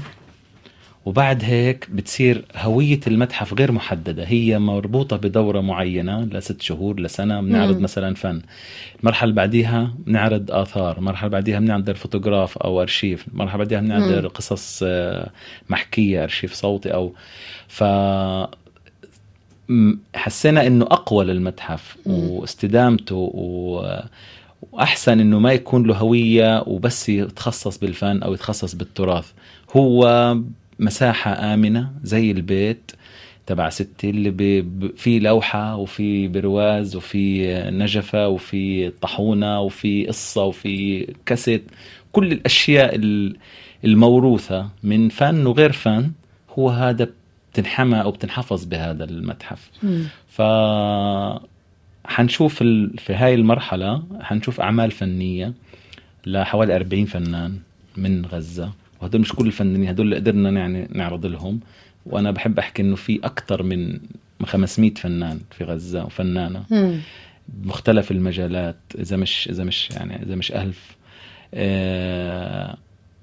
وبعد 1.05 1.43
هيك 1.43 1.87
بتصير 1.91 2.45
هوية 2.55 2.99
المتحف 3.07 3.53
غير 3.53 3.71
محددة 3.71 4.23
هي 4.23 4.59
مربوطة 4.59 5.17
بدورة 5.17 5.61
معينة 5.61 6.21
لست 6.23 6.61
شهور 6.61 6.99
لسنة 6.99 7.41
بنعرض. 7.41 7.79
مثلا 7.79 8.15
فن 8.15 8.41
المرحلة 8.99 9.23
اللي 9.23 9.35
بعديها 9.35 9.93
بنعرض 10.07 10.51
آثار 10.51 10.97
المرحلة 10.97 11.27
اللي 11.27 11.37
بعديها 11.37 11.59
بنعرض 11.59 11.91
فوتوغراف 11.91 12.57
أو 12.57 12.81
أرشيف 12.81 13.27
المرحلة 13.27 13.57
بعديها 13.57 13.79
بنعرض. 13.79 14.25
قصص 14.27 14.79
آه، 14.83 15.29
محكية 15.69 16.23
أرشيف 16.23 16.53
صوتي 16.53 16.93
أو 16.93 17.13
ف 17.67 17.83
حسينا 20.15 20.67
إنه 20.67 20.85
أقوى 20.85 21.25
للمتحف. 21.25 21.97
واستدامته 22.05 23.15
و... 23.15 23.99
وأحسن 24.71 25.19
إنه 25.19 25.39
ما 25.39 25.53
يكون 25.53 25.87
له 25.87 25.95
هوية 25.95 26.63
وبس 26.67 27.09
يتخصص 27.09 27.77
بالفن 27.77 28.23
أو 28.23 28.33
يتخصص 28.33 28.75
بالتراث 28.75 29.31
هو 29.75 30.37
مساحة 30.79 31.53
آمنة 31.53 31.91
زي 32.03 32.31
البيت 32.31 32.91
تبع 33.45 33.69
ستي 33.69 34.09
اللي. 34.09 34.65
في 34.97 35.19
لوحة 35.19 35.75
وفي 35.75 36.27
برواز 36.27 36.95
وفي 36.95 37.53
نجفة 37.71 38.27
وفي 38.27 38.89
طاحونة 38.89 39.59
وفي 39.61 40.05
قصة 40.07 40.43
وفي 40.43 41.07
كاسيت. 41.25 41.63
كل 42.11 42.31
الأشياء 42.31 42.95
ال- 42.95 43.35
الموروثة 43.85 44.69
من 44.83 45.09
فن 45.09 45.45
وغير 45.45 45.71
فن 45.71 46.11
هو 46.59 46.69
هذا 46.69 47.07
بتنحمى 47.53 48.01
أو 48.01 48.11
بتنحفظ 48.11 48.65
بهذا 48.65 49.03
المتحف. 49.03 49.69
ف 50.29 50.41
حنشوف 52.05 52.61
ال... 52.61 52.97
في 52.97 53.13
هاي 53.13 53.33
المرحلة 53.35 54.03
حنشوف 54.21 54.61
أعمال 54.61 54.91
فنية 54.91 55.53
لحوالي 56.25 56.75
40 56.75 57.05
فنان 57.05 57.59
من 57.97 58.25
غزة. 58.25 58.71
وهدول 59.01 59.21
مش 59.21 59.33
كل 59.33 59.47
الفنانين 59.47 59.89
هدول 59.89 60.05
اللي 60.05 60.15
قدرنا 60.15 60.59
يعني 60.59 60.87
نعرض 60.91 61.25
لهم. 61.25 61.59
وأنا 62.05 62.31
بحب 62.31 62.59
أحكي 62.59 62.81
إنه 62.81 62.95
في 62.95 63.19
أكثر 63.23 63.63
من 63.63 63.99
500 64.45 64.93
فنان 64.93 65.39
في 65.51 65.63
غزة 65.63 66.05
وفنانة 66.05 66.63
بمختلف 67.47 68.11
المجالات 68.11 68.75
إذا 68.99 69.17
مش 69.17 69.49
إذا 69.49 69.63
مش 69.63 69.89
يعني 69.91 70.23
إذا 70.23 70.35
مش 70.35 70.51
ألف. 70.51 70.95
آه، 71.53 72.77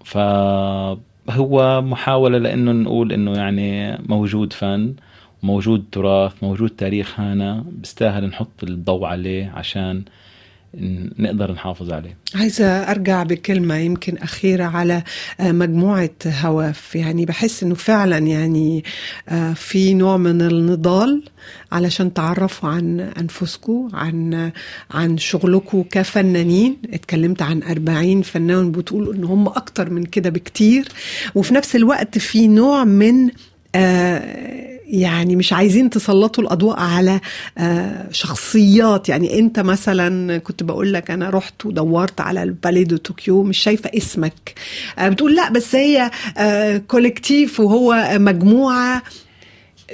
فهو 0.04 1.82
محاولة 1.82 2.38
لأنه 2.38 2.72
نقول 2.72 3.12
إنه 3.12 3.32
يعني 3.32 3.98
موجود 4.08 4.52
فن 4.52 4.94
موجود 5.42 5.84
تراث 5.92 6.32
موجود 6.42 6.70
تاريخ 6.70 7.20
هنا 7.20 7.64
بيستاهل 7.68 8.24
نحط 8.26 8.64
الضوء 8.64 9.04
عليه 9.04 9.52
عشان 9.54 10.02
نقدر 11.18 11.52
نحافظ 11.52 11.92
عليه. 11.92 12.16
عايزة 12.34 12.66
أرجع 12.66 13.22
بكلمة 13.22 13.74
يمكن 13.76 14.18
أخيرة 14.18 14.64
على 14.64 15.02
آه، 15.40 15.52
مجموعة 15.52 16.10
هواف. 16.26 16.94
يعني 16.96 17.24
بحس 17.24 17.62
أنه 17.62 17.74
فعلا 17.74 18.18
يعني 18.18 18.84
آه، 19.28 19.52
في 19.52 19.94
نوع 19.94 20.16
من 20.16 20.42
النضال 20.42 21.22
علشان 21.72 22.14
تعرفوا 22.14 22.68
عن 22.68 23.00
أنفسكم 23.00 23.88
عن 23.92 24.52
عن 24.90 25.18
شغلكم 25.18 25.82
كفنانين. 25.90 26.76
اتكلمت 26.92 27.42
عن 27.42 27.62
40 27.62 28.22
فنان 28.22 28.72
بتقول 28.72 29.14
أن 29.16 29.24
هم 29.24 29.48
أكتر 29.48 29.90
من 29.90 30.04
كده 30.04 30.30
بكتير. 30.30 30.88
وفي 31.34 31.54
نفس 31.54 31.76
الوقت 31.76 32.18
في 32.18 32.48
نوع 32.48 32.84
من 32.84 33.30
آه 33.74 34.62
يعني 34.92 35.36
مش 35.36 35.52
عايزين 35.52 35.90
تسلطوا 35.90 36.44
الأضواء 36.44 36.80
على 36.80 37.20
آه، 37.58 38.06
شخصيات. 38.10 39.08
يعني 39.08 39.38
أنت 39.38 39.60
مثلا 39.60 40.38
كنت 40.38 40.62
بقول 40.62 40.92
لك 40.92 41.10
أنا 41.10 41.30
رحت 41.30 41.66
ودورت 41.66 42.20
على 42.20 42.42
ال 42.42 42.48
Palais 42.48 42.84
de 42.84 42.96
Tokyo 42.96 43.42
مش 43.42 43.58
شايفة 43.58 43.90
اسمك. 43.96 44.54
آه، 44.98 45.08
بتقول 45.08 45.36
لا 45.36 45.50
بس 45.50 45.74
هي 45.74 46.10
آه، 46.36 46.76
collective 46.76 47.60
وهو 47.60 48.08
مجموعة. 48.12 49.02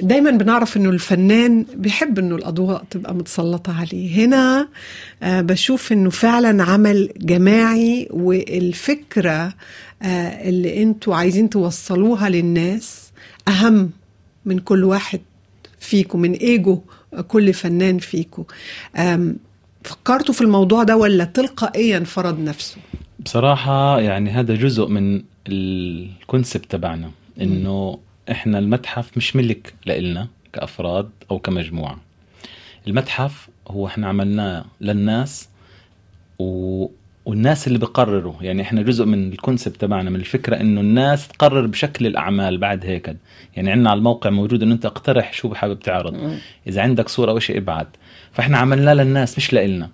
دايما 0.01 0.31
بنعرف 0.31 0.77
إنه 0.77 0.89
الفنان 0.89 1.65
بيحب 1.75 2.19
إنه 2.19 2.35
الأضواء 2.35 2.83
تبقى 2.89 3.15
متسلطة 3.15 3.79
عليه. 3.79 4.15
هنا 4.25 4.67
بشوف 5.21 5.91
إنه 5.91 6.09
فعلا 6.09 6.63
عمل 6.63 7.09
جماعي 7.17 8.07
والفكرة 8.11 9.53
اللي 10.03 10.83
أنتوا 10.83 11.15
عايزين 11.15 11.49
توصلوها 11.49 12.29
للناس 12.29 12.99
أهم. 13.47 13.89
من 14.45 14.59
كل 14.59 14.83
واحد 14.83 15.19
فيكم 15.79 16.19
من 16.19 16.33
إيجو 16.33 16.81
كل 17.27 17.53
فنان 17.53 17.97
فيكم 17.97 18.43
فكرتوا 19.83 20.33
في 20.33 20.41
الموضوع 20.41 20.83
ده 20.83 20.97
ولا 20.97 21.23
تلقائيا 21.23 21.99
فرض 21.99 22.39
نفسه؟ 22.39 22.77
بصراحة 23.19 23.99
يعني 23.99 24.29
هذا 24.29 24.55
جزء 24.55 24.87
من 24.87 25.21
الكونسبت 25.47 26.71
تبعنا 26.71 27.11
إنه 27.41 27.99
إحنا 28.31 28.59
المتحف 28.59 29.17
مش 29.17 29.35
ملك 29.35 29.73
لإلنا 29.85 30.27
كأفراد 30.53 31.09
أو 31.31 31.39
كمجموعة. 31.39 31.97
المتحف 32.87 33.49
هو 33.67 33.87
إحنا 33.87 34.07
عملناه 34.07 34.65
للناس 34.81 35.49
و... 36.39 36.85
والناس 37.25 37.67
اللي 37.67 37.79
بقرروا 37.79 38.33
يعني 38.41 38.61
إحنا 38.61 38.81
جزء 38.81 39.05
من 39.05 39.31
الكونسبت 39.31 39.81
تبعنا 39.81 40.09
من 40.09 40.15
الفكرة 40.15 40.55
إنه 40.55 40.81
الناس 40.81 41.27
تقرر 41.27 41.67
بشكل 41.67 42.07
الأعمال 42.07 42.57
بعد 42.57 42.85
هيك. 42.85 43.15
يعني 43.55 43.71
عندنا 43.71 43.89
على 43.89 43.97
الموقع 43.97 44.29
موجود 44.29 44.63
إنه 44.63 44.73
أنت 44.73 44.85
اقترح 44.85 45.33
شو 45.33 45.53
حابب 45.53 45.79
تعرض. 45.79 46.15
إذا 46.67 46.81
عندك 46.81 47.09
صورة 47.09 47.31
أو 47.31 47.39
شيء 47.39 47.57
ابعت. 47.57 47.87
فإحنا 48.31 48.57
عملناه 48.57 48.93
للناس 48.93 49.37
مش 49.37 49.53
لإلنا. 49.53 49.89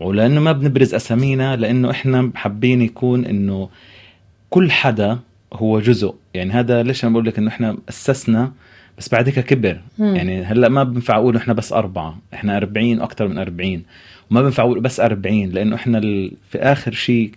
ولأنه 0.00 0.40
ما 0.40 0.52
بنبرز 0.52 0.94
أسامينا 0.94 1.56
لأنه 1.56 1.90
إحنا 1.90 2.30
حابين 2.34 2.82
يكون 2.82 3.24
إنه 3.24 3.68
كل 4.50 4.70
حدا 4.70 5.18
هو 5.52 5.80
جزء. 5.80 6.14
يعني 6.34 6.52
هذا 6.52 6.82
ليش 6.82 7.04
أنا 7.04 7.12
بقول 7.12 7.26
لك 7.26 7.38
إنه 7.38 7.48
إحنا 7.48 7.78
أسسنا 7.88 8.52
بس 9.02 9.08
بعد 9.08 9.28
هيك 9.28 9.40
كبر. 9.40 9.80
مم. 9.98 10.16
يعني 10.16 10.42
هلأ 10.42 10.68
ما 10.68 10.84
بنفع 10.84 11.16
أقول 11.16 11.36
إحنا 11.36 11.52
بس 11.54 11.72
أربعة. 11.72 12.18
إحنا 12.34 12.56
40 12.56 13.00
أكثر 13.00 13.28
من 13.28 13.38
40 13.38 13.82
وما 14.30 14.42
بنفع 14.42 14.62
أقول 14.62 14.80
بس 14.80 15.00
40 15.00 15.50
لأنه 15.50 15.76
إحنا 15.76 16.00
في 16.50 16.58
آخر 16.58 16.92
شيء 16.92 17.30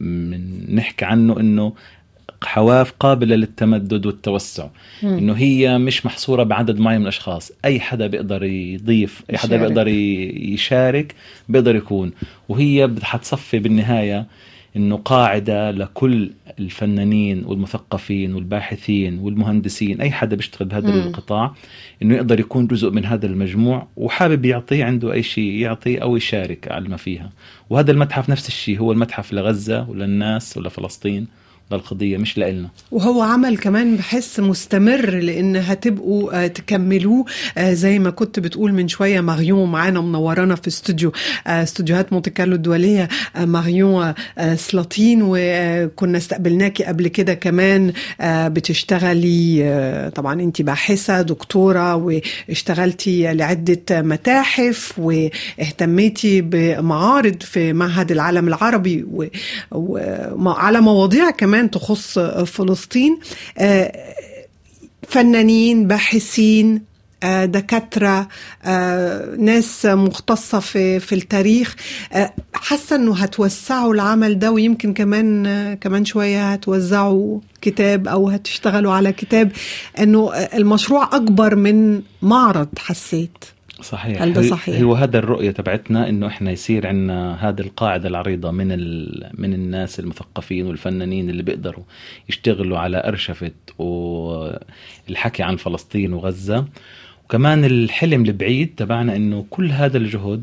من 0.00 0.74
نحكي 0.74 1.04
عنه 1.04 1.40
إنه 1.40 1.72
حواف 2.44 2.92
قابلة 2.92 3.36
للتمدد 3.36 4.06
والتوسع. 4.06 4.66
مم. 5.02 5.18
إنه 5.18 5.32
هي 5.32 5.78
مش 5.78 6.06
محصورة 6.06 6.42
بعدد 6.42 6.78
معين 6.78 6.98
من 6.98 7.02
الأشخاص. 7.02 7.52
أي 7.64 7.80
حدا 7.80 8.06
بيقدر 8.06 8.44
يضيف 8.44 9.22
أي 9.30 9.38
حدا 9.38 9.56
بيقدر 9.56 9.88
يشارك 9.88 11.14
بيقدر 11.48 11.76
يكون. 11.76 12.12
وهي 12.48 12.90
حتصفي 13.02 13.58
بالنهاية 13.58 14.26
إنه 14.76 14.96
قاعدة 14.96 15.70
لكل 15.70 16.30
الفنانين 16.58 17.44
والمثقفين 17.44 18.34
والباحثين 18.34 19.18
والمهندسين 19.18 20.00
أي 20.00 20.10
حدا 20.10 20.36
بيشتغل 20.36 20.68
بهذا 20.68 20.90
مم. 20.90 21.00
القطاع 21.00 21.54
إنه 22.02 22.14
يقدر 22.14 22.40
يكون 22.40 22.66
جزء 22.66 22.90
من 22.90 23.04
هذا 23.04 23.26
المجموع 23.26 23.86
وحابب 23.96 24.44
يعطيه 24.44 24.84
عنده 24.84 25.12
أي 25.12 25.22
شيء 25.22 25.52
يعطيه 25.52 25.98
أو 25.98 26.16
يشارك 26.16 26.70
على 26.70 26.88
ما 26.88 26.96
فيها 26.96 27.30
وهذا 27.70 27.92
المتحف 27.92 28.30
نفس 28.30 28.48
الشيء 28.48 28.78
هو 28.80 28.92
المتحف 28.92 29.32
لغزة 29.32 29.90
وللناس 29.90 30.56
ولفلسطين 30.56 31.39
للقضية 31.72 32.16
مش 32.16 32.38
لإلنا. 32.38 32.68
وهو 32.90 33.22
عمل 33.22 33.58
كمان 33.58 33.96
بحس 33.96 34.40
مستمر 34.40 35.10
لإن 35.10 35.56
هتبقوا 35.56 36.44
آه، 36.44 36.46
تكملوه 36.46 37.24
آه، 37.58 37.72
زي 37.72 37.98
ما 37.98 38.10
كنت 38.10 38.40
بتقول 38.40 38.72
من 38.72 38.88
شوية 38.88 39.20
ماريون 39.20 39.70
معانا 39.70 40.00
منورانا 40.00 40.54
في 40.54 40.68
استوديو 40.68 41.12
آه، 41.46 41.62
استوديوهات 41.62 42.12
مونتي 42.12 42.30
كارلو 42.30 42.54
الدولية 42.54 43.08
ماريون 43.38 44.14
سلاطين 44.54 45.20
وكنا 45.22 46.18
استقبلناكي 46.18 46.84
قبل 46.84 47.08
كده 47.08 47.34
كمان 47.34 47.92
بتشتغلي 48.24 50.10
طبعا 50.14 50.40
أنت 50.40 50.62
باحثة 50.62 51.22
دكتورة 51.22 51.94
واشتغلتي 51.94 53.34
لعدة 53.34 54.02
متاحف 54.02 54.98
واهتميتي 54.98 56.40
بمعارض 56.40 57.42
في 57.42 57.72
معهد 57.72 58.10
العالم 58.10 58.48
العربي 58.48 59.06
وعلى 59.70 60.80
مواضيع 60.80 61.30
كمان 61.30 61.59
كمان 61.60 61.70
تخص 61.70 62.18
فلسطين 62.46 63.18
آه، 63.58 64.14
فنانين 65.08 65.86
باحثين 65.86 66.82
آه، 67.22 67.44
دكاترة 67.44 68.28
آه، 68.64 69.34
ناس 69.38 69.86
مختصة 69.86 70.60
في 70.60 71.00
في 71.00 71.14
التاريخ. 71.14 71.76
حاسة 72.54 72.96
إنه 72.96 73.14
هتوسعوا 73.16 73.94
العمل 73.94 74.38
ده 74.38 74.50
ويمكن 74.50 74.94
كمان 74.94 75.74
كمان 75.80 76.04
شوية 76.04 76.52
هتوزعوا 76.52 77.40
كتاب 77.60 78.08
أو 78.08 78.28
هتشتغلوا 78.28 78.92
على 78.92 79.12
كتاب. 79.12 79.52
إنه 79.98 80.32
المشروع 80.34 81.04
أكبر 81.12 81.56
من 81.56 82.02
معرض 82.22 82.68
حسيت. 82.78 83.44
صحيح 83.82 84.22
هل 84.22 84.32
ده 84.32 84.42
صحيح؟ 84.42 84.80
هو 84.80 84.94
هذا 84.94 85.18
الرؤية 85.18 85.50
تبعتنا 85.50 86.08
إنه 86.08 86.26
إحنا 86.26 86.50
يصير 86.50 86.86
عندنا 86.86 87.48
هذه 87.48 87.60
القاعدة 87.60 88.08
العريضة 88.08 88.50
من 88.50 88.68
من 89.40 89.54
الناس 89.54 90.00
المثقفين 90.00 90.66
والفنانين 90.66 91.30
اللي 91.30 91.42
بيقدروا 91.42 91.84
يشتغلوا 92.28 92.78
على 92.78 93.02
أرشفة 93.06 93.50
والحكي 93.78 95.42
عن 95.42 95.56
فلسطين 95.56 96.12
وغزة 96.12 96.64
وكمان 97.24 97.64
الحلم 97.64 98.24
البعيد 98.24 98.74
تبعنا 98.76 99.16
إنه 99.16 99.46
كل 99.50 99.70
هذا 99.72 99.98
الجهد 99.98 100.42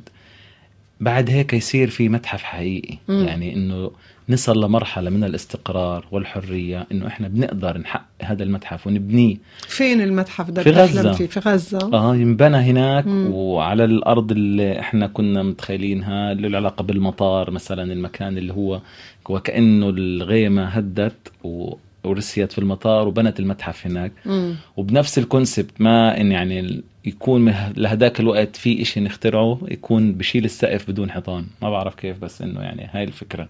بعد 1.00 1.30
هيك 1.30 1.54
يصير 1.54 1.90
في 1.90 2.10
متحف 2.10 2.44
حقيقي. 2.44 2.98
م. 3.08 3.14
يعني 3.14 3.54
إنه 3.54 3.92
نصل 4.30 4.64
لمرحلة 4.64 5.10
من 5.10 5.24
الاستقرار 5.24 6.06
والحرية 6.12 6.88
إنه 6.92 7.08
إحنا 7.08 7.28
بنقدر 7.28 7.78
نحقق 7.78 8.06
هذا 8.22 8.44
المتحف 8.44 8.88
ونبنيه. 8.88 9.36
فين 9.68 10.02
المتحف 10.02 10.52
ده؟ 10.52 10.64
في 10.64 10.72
غزة. 10.72 11.12
فيه 11.12 11.28
في 11.28 11.40
غزة؟ 11.40 11.80
آه 11.94 12.16
ينبنى 12.16 12.58
هناك 12.58 13.08
مم. 13.08 13.32
وعلى 13.34 13.84
الأرض 13.86 14.32
اللي 14.32 14.80
إحنا 14.80 15.08
كنا 15.08 15.44
متخيلينها 15.44 16.32
اللي 16.32 16.48
له 16.50 16.58
علاقة 16.58 16.84
بالمطار 16.84 17.52
مثلا 17.52 17.94
المكان 17.94 18.38
اللي 18.38 18.54
هو 18.54 18.82
وكأنه 19.30 19.90
الغيمة 19.90 20.66
هدت 20.66 21.32
و 21.44 21.74
ورسيت 22.08 22.52
في 22.52 22.60
المطار 22.60 23.08
وبنت 23.08 23.40
المتحف 23.40 23.88
هناك 23.88 24.12
مم. 24.26 24.56
وبنفس 24.78 25.18
الكونسبت 25.18 25.82
ما 25.82 26.22
إن 26.22 26.32
يعني 26.32 26.84
يكون 27.08 27.54
لهداك 27.78 28.20
الوقت 28.20 28.56
في 28.56 28.82
إشي 28.82 29.00
نخترعه 29.00 29.60
يكون 29.72 30.14
بشيل 30.14 30.46
السقف 30.46 30.90
بدون 30.90 31.12
حيطان 31.12 31.46
ما 31.62 31.70
بعرف 31.70 31.96
كيف 31.96 32.18
بس 32.20 32.42
إنه 32.42 32.62
يعني 32.62 32.90
هاي 32.92 33.04
الفكرة 33.04 33.50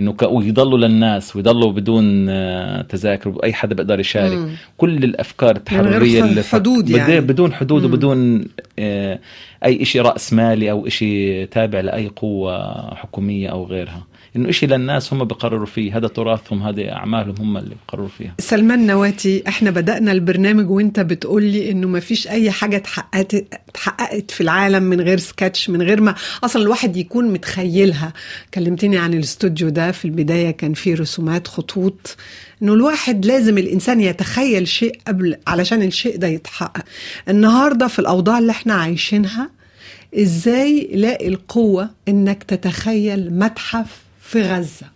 إنه 0.00 0.12
ك... 0.12 0.22
ويضلوا 0.22 0.78
للناس 0.78 1.36
ويضلوا 1.36 1.72
بدون 1.72 2.28
آه، 2.28 2.82
تذاكر 2.82 3.38
اي 3.44 3.52
حدا 3.52 3.74
بيقدر 3.74 4.00
يشارك 4.00 4.38
مم. 4.38 4.50
كل 4.76 5.04
الأفكار 5.04 5.56
التحررية 5.56 6.24
اللي 6.24 6.42
حدود 6.42 6.90
يعني. 6.90 7.20
بدون 7.20 7.52
حدود 7.52 7.82
مم. 7.82 7.92
وبدون 7.92 8.44
آه، 8.78 9.18
أي 9.64 9.84
شيء 9.84 10.02
رأس 10.02 10.32
مالي 10.32 10.70
أو 10.70 10.88
شيء 10.88 11.48
تابع 11.50 11.80
لأي 11.80 12.08
قوة 12.08 12.94
حكومية 12.94 13.48
أو 13.48 13.64
غيرها 13.64 14.06
إنه 14.36 14.50
شيء 14.50 14.68
للناس 14.68 15.12
هم 15.12 15.24
بقرروا 15.24 15.66
فيه. 15.66 15.96
هذا 15.96 16.08
تراثهم 16.08 16.62
هذه 16.62 16.92
أعمالهم 16.92 17.34
هم 17.38 17.56
اللي 17.56 17.74
بقرروا 17.86 18.08
فيها. 18.08 18.34
سلمان 18.38 18.86
نواتي 18.86 19.42
إحنا 19.48 19.70
بدأنا 19.70 20.12
البرنامج 20.12 20.70
وإنت 20.70 21.00
بتقول 21.00 21.42
لي 21.42 21.70
إنه 21.70 21.88
ما 21.88 22.00
فيش 22.00 22.28
أي 22.28 22.50
حاجة 22.50 22.76
اتحققت 22.76 23.34
اتحققت 23.68 24.30
في 24.30 24.40
العالم 24.40 24.82
من 24.82 25.00
غير 25.00 25.18
سكتش 25.18 25.70
من 25.70 25.82
غير 25.82 26.00
ما 26.00 26.14
أصلا 26.44 26.62
الواحد 26.62 26.96
يكون 26.96 27.32
متخيلها. 27.32 28.12
كلمتني 28.54 28.98
عن 28.98 29.14
الاستوديو 29.14 29.68
ده 29.68 29.92
في 29.92 30.04
البداية 30.04 30.50
كان 30.50 30.74
فيه 30.74 30.94
رسومات 30.94 31.48
خطوط. 31.48 32.16
إنه 32.62 32.72
الواحد 32.74 33.26
لازم 33.26 33.58
الإنسان 33.58 34.00
يتخيل 34.00 34.68
شيء 34.68 34.98
قبل 35.08 35.36
علشان 35.46 35.82
الشيء 35.82 36.16
ده 36.16 36.26
يتحقق. 36.26 36.84
النهارده 37.28 37.86
في 37.86 37.98
الأوضاع 37.98 38.38
اللي 38.38 38.50
إحنا 38.52 38.74
عايشينها 38.74 39.50
إزاي 40.18 40.90
لاقي 40.94 41.28
القوة 41.28 41.90
إنك 42.08 42.42
تتخيل 42.42 43.38
متحف 43.38 44.02
في 44.32 44.42
غزة. 44.42 44.86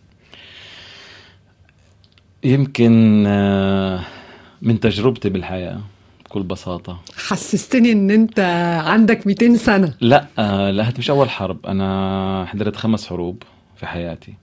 يمكن 2.44 3.24
آه، 3.26 4.00
من 4.62 4.80
تجربتي 4.80 5.28
بالحياة 5.28 5.80
بكل 6.24 6.42
بساطة. 6.42 7.00
حسستني 7.16 7.92
إن 7.92 8.10
أنت 8.10 8.40
عندك 8.84 9.26
200 9.26 9.56
سنة. 9.56 9.94
لا 10.00 10.26
آه، 10.38 10.70
لا 10.70 10.88
هات 10.88 10.98
مش 10.98 11.10
أول 11.10 11.30
حرب. 11.30 11.66
أنا 11.66 12.46
حضرت 12.48 12.76
خمس 12.76 13.06
حروب 13.06 13.42
في 13.76 13.86
حياتي. 13.86 14.34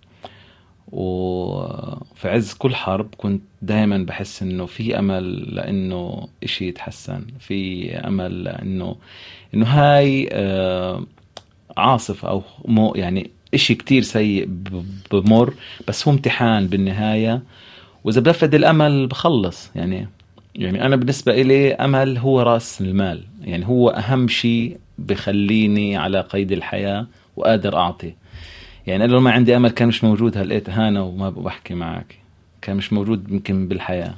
وفي 0.91 2.29
عز 2.29 2.53
كل 2.53 2.75
حرب 2.75 3.07
كنت 3.17 3.41
دائما 3.61 3.97
بحس 3.97 4.41
إنه 4.41 4.65
في 4.65 4.99
أمل 4.99 5.55
لإنه 5.55 6.27
إشي 6.43 6.67
يتحسن. 6.67 7.25
في 7.39 7.91
أمل 7.95 8.43
لإنه 8.43 8.95
إنه 9.53 9.65
هاي 9.65 10.29
آه، 10.31 11.05
عاصفة 11.77 12.29
أو 12.29 12.43
مو 12.65 12.93
يعني 12.95 13.31
إشي 13.53 13.75
كتير 13.75 14.01
سيء 14.01 14.49
بمر 15.11 15.53
بس 15.87 16.07
هو 16.07 16.13
امتحان 16.13 16.67
بالنهاية. 16.67 17.43
وإذا 18.03 18.21
بفقد 18.21 18.55
الأمل 18.55 19.07
بخلص. 19.07 19.69
يعني 19.75 20.07
يعني 20.55 20.85
أنا 20.85 20.95
بالنسبة 20.95 21.41
إلي 21.41 21.73
أمل 21.73 22.17
هو 22.17 22.41
رأس 22.41 22.81
المال. 22.81 23.23
يعني 23.43 23.67
هو 23.67 23.89
أهم 23.89 24.27
شيء 24.27 24.77
بخليني 24.97 25.97
على 25.97 26.21
قيد 26.21 26.51
الحياة 26.51 27.07
وقادر 27.35 27.77
أعطي. 27.77 28.13
يعني 28.87 29.05
أنا 29.05 29.11
لو 29.11 29.19
ما 29.19 29.31
عندي 29.31 29.55
أمل 29.55 29.69
كان 29.69 29.87
مش 29.87 30.03
موجود 30.03 30.37
هلقيت 30.37 30.69
هانا 30.69 31.01
وما 31.01 31.29
بحكي 31.29 31.73
معك. 31.73 32.15
كان 32.61 32.75
مش 32.75 32.93
موجود 32.93 33.31
يمكن 33.31 33.67
بالحياة. 33.67 34.13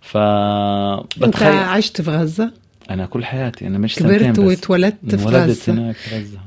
ف 0.00 0.16
أنت 0.16 1.42
عشت 1.42 2.02
في 2.02 2.10
غزة؟ 2.10 2.52
أنا 2.90 3.06
كل 3.06 3.24
حياتي 3.24 3.66
أنا 3.66 3.78
مش 3.78 3.96
كبرت 3.96 4.38
واتولدت 4.38 5.14
في 5.14 5.24
غزة. 5.26 5.72
هناك 5.72 5.96
في 5.96 6.18
غزة. 6.18 6.38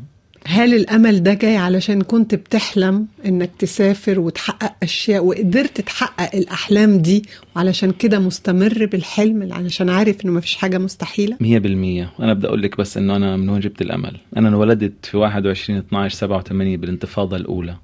هل 0.48 0.74
الأمل 0.74 1.24
ده 1.24 1.34
جاي 1.34 1.58
علشان 1.58 2.02
كنت 2.02 2.36
بتحلم 2.36 3.08
إنك 3.26 3.50
تسافر 3.60 4.20
وتحقق 4.20 4.74
أشياء 4.84 5.26
وقدرت 5.26 5.82
تحقق 5.82 6.36
الأحلام 6.36 6.98
دي 6.98 7.24
وعلشان 7.56 7.92
كده 7.92 8.20
مستمر 8.20 8.86
بالحلم 8.86 9.54
علشان 9.54 9.90
عارف 9.90 10.26
إنه 10.26 10.34
مفيش 10.34 10.56
حاجة 10.56 10.78
مستحيلة؟ 10.78 11.38
مية 11.40 11.60
بالمية. 11.60 12.14
أنا 12.20 12.34
بدي 12.34 12.48
أقول 12.48 12.62
لك 12.62 12.78
بس 12.78 12.98
إنه 12.98 13.16
أنا 13.16 13.38
من 13.38 13.50
وين 13.50 13.60
جبت 13.60 13.82
الأمل؟ 13.82 14.18
أنا 14.38 14.50
انولدت 14.50 15.06
في 15.06 15.18
21 15.18 15.80
12 15.80 16.16
87 16.18 16.78
بالانتفاضة 16.78 17.38
الأولى. 17.38 17.76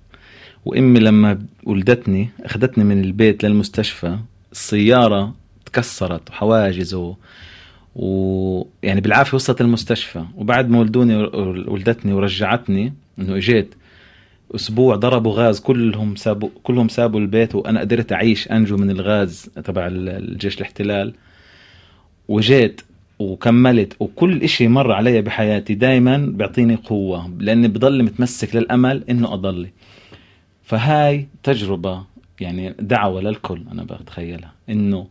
وأمي 0.66 1.00
لما 1.00 1.40
ولدتني 1.64 2.30
أخذتني 2.44 2.84
من 2.84 3.04
البيت 3.04 3.46
للمستشفى 3.46 4.18
السيارة 4.52 5.34
تكسرت 5.66 6.30
وحواجز. 6.30 6.98
ويعني 7.96 9.02
بالعافية 9.02 9.36
وصلت 9.36 9.62
المستشفى. 9.62 10.24
وبعد 10.36 10.70
ما 10.70 10.80
ولدوني 10.80 11.16
ولدتني 11.68 12.14
ورجعتني 12.14 12.94
إنه 13.20 13.36
إجيت 13.38 13.76
أسبوع 14.56 14.96
ضربوا 14.96 15.34
غاز 15.34 15.60
كلهم 15.60 16.16
سابوا 16.16 16.50
كلهم 16.64 16.88
سابوا 16.88 17.20
البيت 17.20 17.56
وأنا 17.56 17.80
قدرت 17.80 18.12
أعيش 18.14 18.52
أنجو 18.52 18.78
من 18.78 18.90
الغاز 18.90 19.50
تبع 19.64 19.88
الجيش 19.92 20.58
الاحتلال. 20.58 21.14
وجيت 22.28 22.82
وكملت 23.20 23.96
وكل 24.00 24.44
إشي 24.44 24.68
مر 24.68 24.92
علي 24.92 25.22
بحياتي 25.22 25.74
دايما 25.76 26.18
بيعطيني 26.18 26.76
قوة 26.76 27.32
لأني 27.40 27.68
بضل 27.68 28.04
متمسك 28.04 28.56
للأمل 28.56 29.04
إنه 29.10 29.34
أضلي. 29.34 29.70
فهاي 30.64 31.28
تجربة 31.44 32.04
يعني 32.40 32.76
دعوة 32.80 33.22
للكل 33.22 33.64
أنا 33.72 33.84
بتخيلها 33.84 34.54
إنه 34.70 35.08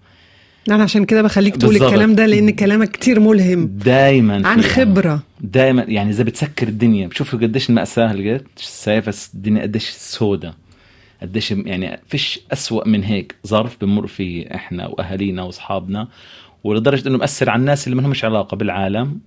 أنا 0.74 0.82
عشان 0.82 1.04
كده 1.04 1.22
بخليك 1.22 1.56
تقول 1.56 1.72
بالظبط. 1.72 1.88
الكلام 1.92 2.14
ده 2.14 2.26
لأن 2.26 2.50
كلامك 2.50 2.90
كتير 2.90 3.20
ملهم 3.20 3.66
دايما 3.66 4.48
عن. 4.48 4.62
خبرة 4.62 5.22
دائما 5.40 5.82
يعني 5.88 6.10
إذا 6.10 6.24
بتسكر 6.24 6.68
الدنيا 6.68 7.06
بشوفوا 7.06 7.38
قديش 7.38 7.70
المأساة 7.70 8.12
لقيت 8.12 8.44
سايفة 8.56 9.14
الدنيا 9.34 9.62
قديش 9.62 9.88
سودة 9.90 10.54
قديش 11.22 11.50
يعني 11.50 12.00
فيش 12.08 12.40
أسوأ 12.52 12.88
من 12.88 13.04
هيك 13.04 13.34
ظرف 13.46 13.76
بمر 13.80 14.06
فيه 14.06 14.46
إحنا 14.54 14.86
وأهالينا 14.86 15.42
وأصحابنا 15.42 16.08
ولدرجة 16.64 17.08
إنه 17.08 17.18
مأثر 17.18 17.50
على 17.50 17.60
الناس 17.60 17.86
اللي 17.86 17.96
ما 17.96 18.02
لهمش 18.02 18.24
علاقة 18.24 18.56
بالعالم 18.56 19.18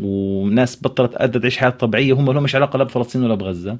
وناس 0.00 0.78
بطلت 0.82 1.14
قادرة 1.14 1.40
تعيش 1.40 1.56
حياة 1.58 1.70
طبيعية 1.70 2.12
هم 2.12 2.24
ما 2.26 2.32
لهمش 2.32 2.54
علاقة 2.54 2.76
لا 2.76 2.84
بفلسطين 2.84 3.24
ولا 3.24 3.34
بغزة 3.34 3.78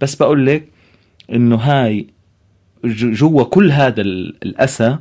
بس 0.00 0.14
بقول 0.14 0.46
لك 0.46 0.68
إنه 1.32 1.56
هاي 1.56 2.06
جوا 2.84 3.42
كل 3.44 3.70
هذا 3.70 4.00
ال- 4.00 4.34
الأسى 4.42 4.96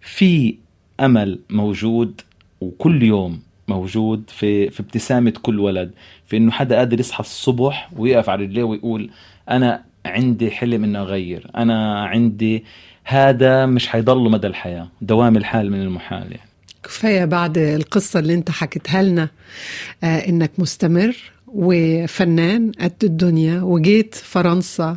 في 0.00 0.54
أمل 1.04 1.38
موجود 1.50 2.20
وكل 2.60 3.02
يوم 3.02 3.40
موجود 3.68 4.22
في 4.28 4.70
في 4.70 4.80
ابتسامة 4.80 5.32
كل 5.42 5.60
ولد 5.60 5.90
في 6.26 6.36
إنه 6.36 6.50
حدا 6.50 6.76
قادر 6.76 7.00
يصحى 7.00 7.20
الصبح 7.20 7.90
ويقف 7.96 8.28
على 8.30 8.42
رجليه 8.44 8.62
ويقول 8.62 9.10
أنا 9.50 9.82
عندي 10.06 10.50
حلم 10.50 10.84
إني 10.84 10.98
أغير 10.98 11.50
أنا 11.56 12.04
عندي 12.04 12.64
هذا 13.04 13.66
مش 13.66 13.88
حيضل 13.88 14.30
مدى 14.30 14.46
الحياة 14.46 14.88
دوام 15.00 15.36
الحال 15.36 15.70
من 15.70 15.80
المحال 15.82 16.22
يعني. 16.32 16.50
كفاية 16.84 17.24
بعد 17.24 17.58
القصة 17.58 18.18
اللي 18.18 18.34
أنت 18.34 18.50
حكيتها 18.50 19.02
لنا 19.02 19.28
آه 20.04 20.28
إنك 20.28 20.50
مستمر 20.58 21.16
وفنان 21.48 22.72
قد 22.80 23.04
الدنيا 23.04 23.62
وجيت 23.62 24.14
فرنسا 24.14 24.96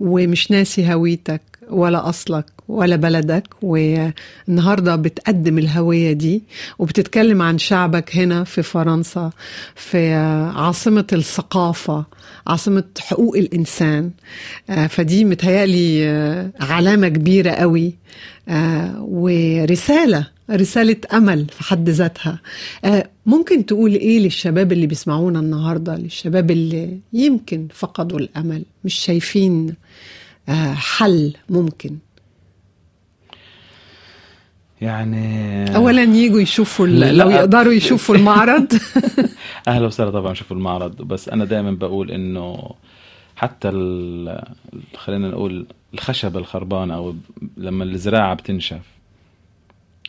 ومش 0.00 0.50
ناسي 0.50 0.92
هويتك 0.94 1.42
ولا 1.70 2.08
أصلك 2.08 2.46
ولا 2.70 2.96
بلدك 2.96 3.48
والنهاردة 3.62 4.96
بتقدم 4.96 5.58
الهوية 5.58 6.12
دي 6.12 6.42
وبتتكلم 6.78 7.42
عن 7.42 7.58
شعبك 7.58 8.16
هنا 8.16 8.44
في 8.44 8.62
فرنسا 8.62 9.30
في 9.74 10.12
عاصمة 10.56 11.06
الثقافة 11.12 12.04
عاصمة 12.46 12.84
حقوق 12.98 13.36
الإنسان. 13.36 14.10
آه، 14.70 14.86
فدي 14.86 15.24
متهيألي 15.24 16.08
آه، 16.08 16.50
علامة 16.60 17.08
كبيرة 17.08 17.50
قوي 17.50 17.94
آه، 18.48 18.96
ورسالة 19.08 20.26
رسالة 20.50 20.96
أمل 21.12 21.46
في 21.50 21.64
حد 21.64 21.88
ذاتها. 21.88 22.40
ممكن 23.26 23.66
تقول 23.66 23.94
إيه 23.94 24.18
للشباب 24.18 24.72
اللي 24.72 24.86
بيسمعونا 24.86 25.40
النهاردة 25.40 25.96
للشباب 25.96 26.50
اللي 26.50 26.98
يمكن 27.12 27.68
فقدوا 27.74 28.18
الأمل 28.18 28.62
مش 28.84 28.94
شايفين 28.94 29.74
حل 30.74 31.34
ممكن؟ 31.50 31.96
يعني 34.80 35.64
أولا 35.76 36.02
يجوا 36.02 36.40
يشوفوا. 36.40 36.86
لو 36.86 37.30
يقدروا 37.30 37.72
يشوفوا 37.72 38.14
المعرض. 38.14 38.72
أهلا 39.68 39.86
وسهلا 39.86 40.10
طبعا 40.10 40.34
شوفوا 40.34 40.56
المعرض. 40.56 41.02
بس 41.02 41.28
أنا 41.28 41.44
دائما 41.44 41.70
بقول 41.70 42.10
إنه 42.10 42.70
حتى 43.36 43.68
ال- 43.68 44.44
خلينا 44.96 45.28
نقول 45.28 45.66
الخشبة 45.94 46.38
الخربانة 46.38 46.94
أو 46.94 47.14
لما 47.56 47.84
الزراعة 47.84 48.34
بتنشف 48.34 48.82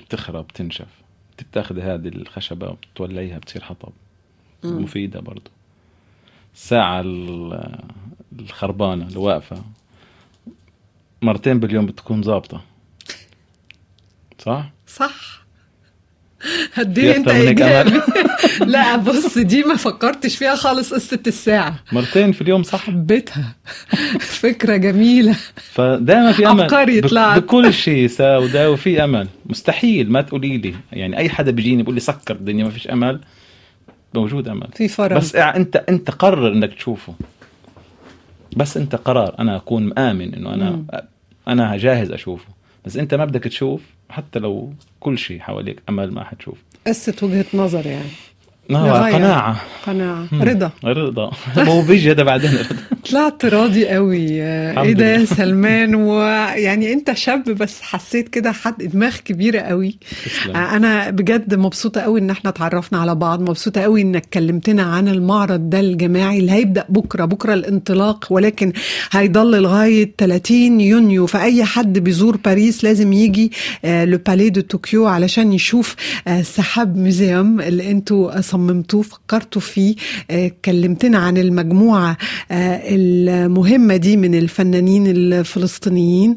بتخرب 0.02 0.48
بتنشف 0.48 0.88
بتاخذ 1.40 1.80
هذه 1.80 2.08
الخشبة 2.08 2.70
وبتوليها 2.70 3.38
بتصير 3.38 3.64
حطب. 3.64 3.90
مم. 4.64 4.84
مفيدة 4.84 5.20
برضو. 5.20 5.52
الساعة 6.56 7.02
ال- 7.02 7.80
الخربانة 8.40 9.06
اللي 9.08 9.18
واقفة 9.20 9.64
مرتين 11.22 11.60
باليوم 11.60 11.86
بتكون 11.86 12.22
ظابطة. 12.24 12.62
صح؟ 14.46 14.72
صح. 14.88 15.42
إيه 16.98 17.16
انت 17.16 17.28
ايجابي؟ 17.28 18.02
لا 18.74 18.96
بص 18.96 19.38
دي 19.38 19.64
ما 19.64 19.76
فكرتش 19.76 20.38
فيها 20.38 20.56
خالص 20.56 20.94
قصة 20.94 21.20
الساعة. 21.28 21.76
مرتين 21.92 22.32
في 22.32 22.42
اليوم 22.42 22.64
صح؟ 22.64 22.80
حبيتها. 22.80 23.56
فكرة 24.20 24.76
جميلة. 24.76 25.36
فدائما 25.56 26.32
في 26.32 26.48
أمل. 26.48 26.62
عبقري 26.62 27.02
طلعت. 27.02 27.40
بكل 27.40 27.74
شيء 27.74 28.08
سوداء 28.08 28.72
وفي 28.72 29.04
أمل. 29.04 29.28
مستحيل 29.46 30.12
ما 30.12 30.22
تقولي 30.22 30.58
لي. 30.58 30.74
يعني 30.92 31.18
أي 31.18 31.30
حدا 31.30 31.52
بيجيني 31.52 31.82
بيقول 31.82 31.96
لي 31.96 32.02
سكر 32.02 32.36
الدنيا 32.36 32.64
ما 32.64 32.70
فيش 32.70 32.88
أمل. 32.88 33.22
موجود 34.14 34.48
أمل. 34.48 34.68
في 34.76 34.88
فرق. 34.88 35.18
بس 35.18 35.36
أنت 35.36 35.76
أنت 35.90 36.12
قرر 36.12 36.54
إنك 36.54 36.74
تشوفه. 36.74 37.14
بس 38.58 38.78
أنت 38.78 38.96
قرار. 38.96 39.36
أنا 39.40 39.56
أكون 39.56 39.84
مآمن 39.84 40.34
إنه 40.34 40.54
أنا 40.54 40.70
مم. 40.70 40.88
أنا 41.48 41.78
جاهز 41.78 42.12
أشوفه. 42.12 42.48
بس 42.86 42.98
أنت 42.98 43.14
ما 43.14 43.26
بدك 43.26 43.44
تشوف. 43.44 43.82
حتى 44.12 44.40
لو 44.40 44.74
كل 45.00 45.18
شيء 45.18 45.40
حواليك 45.40 45.82
أمل 45.90 46.12
ما 46.12 46.24
حتشوف. 46.24 46.58
قصه 46.88 47.16
وجهة 47.24 47.46
نظر 47.54 47.88
يعني. 47.88 48.10
قناعة. 48.70 49.62
قناعة. 49.88 50.28
مم. 50.32 50.42
رضا. 50.42 50.72
رضا. 50.86 51.32
طب 51.56 51.68
هو 51.68 51.82
بيجي 51.82 52.12
هذا 52.12 52.24
بعدين؟ 52.24 52.52
رضا 52.52 52.76
طلعت 53.10 53.46
راضي 53.46 53.88
قوي. 53.88 54.44
إيه 54.44 54.94
ده 54.94 55.06
يا. 55.06 55.26
سلمان؟ 55.26 55.96
ويعني 55.96 56.94
أنت 56.94 57.14
شاب 57.14 57.44
بس 57.44 57.82
حسيت 57.82 58.30
كده 58.30 58.52
حد 58.52 58.84
دماغ 58.84 59.18
كبيرة 59.18 59.60
قوي. 59.60 59.98
تسلم. 60.26 60.56
آه، 60.56 60.76
أنا 60.76 61.10
بجد 61.10 61.56
مبسوطة 61.56 62.02
قوي 62.02 62.20
إن 62.20 62.30
إحنا 62.30 62.50
اتعرفنا 62.50 63.00
على 63.00 63.16
بعض. 63.16 63.42
مبسوطة 63.42 63.82
قوي 63.82 64.02
إنك 64.02 64.26
كلمتنا 64.34 64.84
عن 64.84 65.08
المعرض 65.08 65.70
ده 65.70 65.80
الجماعي 65.80 66.40
اللي 66.40 66.52
هيبدأ 66.52 66.86
بكرة 66.90 67.26
بكرة 67.26 67.54
الانطلاق 67.54 68.28
ولكن 68.30 68.74
هيضل 69.12 69.62
لغاية 69.62 70.12
30 70.18 70.82
يونيو. 70.82 71.26
فأي 71.26 71.64
حد 71.64 72.00
بيزور 72.00 72.38
باريس 72.38 72.84
لازم 72.84 73.14
يجي 73.14 73.52
آه، 73.86 74.06
le 74.06 74.20
Palais 74.28 74.50
de 74.50 74.62
Tokyo 74.62 75.08
علشان 75.08 75.54
يشوف 75.54 75.96
آه، 76.28 76.40
السحاب 76.40 76.98
ميوزيوم 76.98 77.62
اللي 77.62 77.92
أنتوا 77.92 78.40
صممتوه 78.52 79.02
فكرتوا 79.02 79.62
فيه. 79.62 79.96
آه، 80.32 80.52
كلمتنا 80.66 81.18
عن 81.18 81.38
المجموعة 81.38 82.18
آه، 82.52 82.82
المهمة 82.86 83.96
دي 83.96 84.18
من 84.18 84.36
الفنانين 84.36 85.08
الفلسطينيين. 85.08 86.36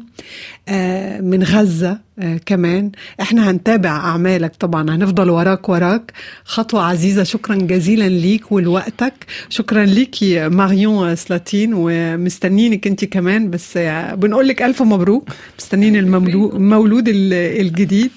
من 1.21 1.43
غزة 1.43 2.05
آه، 2.19 2.39
كمان. 2.45 2.91
إحنا 3.21 3.51
هنتابع 3.51 3.89
أعمالك 3.89 4.55
طبعا 4.55 4.95
هنفضل 4.95 5.29
وراك 5.29 5.69
وراك. 5.69 6.13
خطوة 6.45 6.83
عزيزة 6.83 7.23
شكرا 7.23 7.55
جزيلا 7.55 8.09
ليك 8.09 8.51
ولوقتك. 8.51 9.13
شكرا 9.49 9.85
ليكي 9.85 10.49
ماريون 10.49 11.15
سلاتين 11.15 11.71
ومستنينك 11.75 12.87
أنت 12.87 13.05
كمان. 13.05 13.49
بس 13.49 13.77
بنقول 14.13 14.47
لك 14.47 14.61
ألف 14.61 14.81
مبروك. 14.81 15.29
مستنين 15.59 15.95
المولود 15.95 17.03
الجديد 17.07 18.11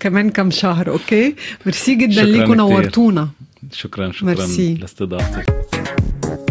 كمان 0.00 0.30
كم 0.30 0.50
شهر 0.50 0.90
okay؟ 0.90 1.34
merci 1.66 1.94
جدا 1.94 2.22
ليك 2.22 2.48
ونورتونا. 2.48 3.28
شكرا 3.72 4.12
شكرا 4.12 4.46
لاستضافتك. 4.80 5.54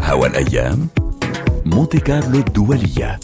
هوا 0.01 0.27
الأيام 0.27 0.87
مونتي 1.65 1.99
كارلو 1.99 2.39
الدولية. 2.39 3.19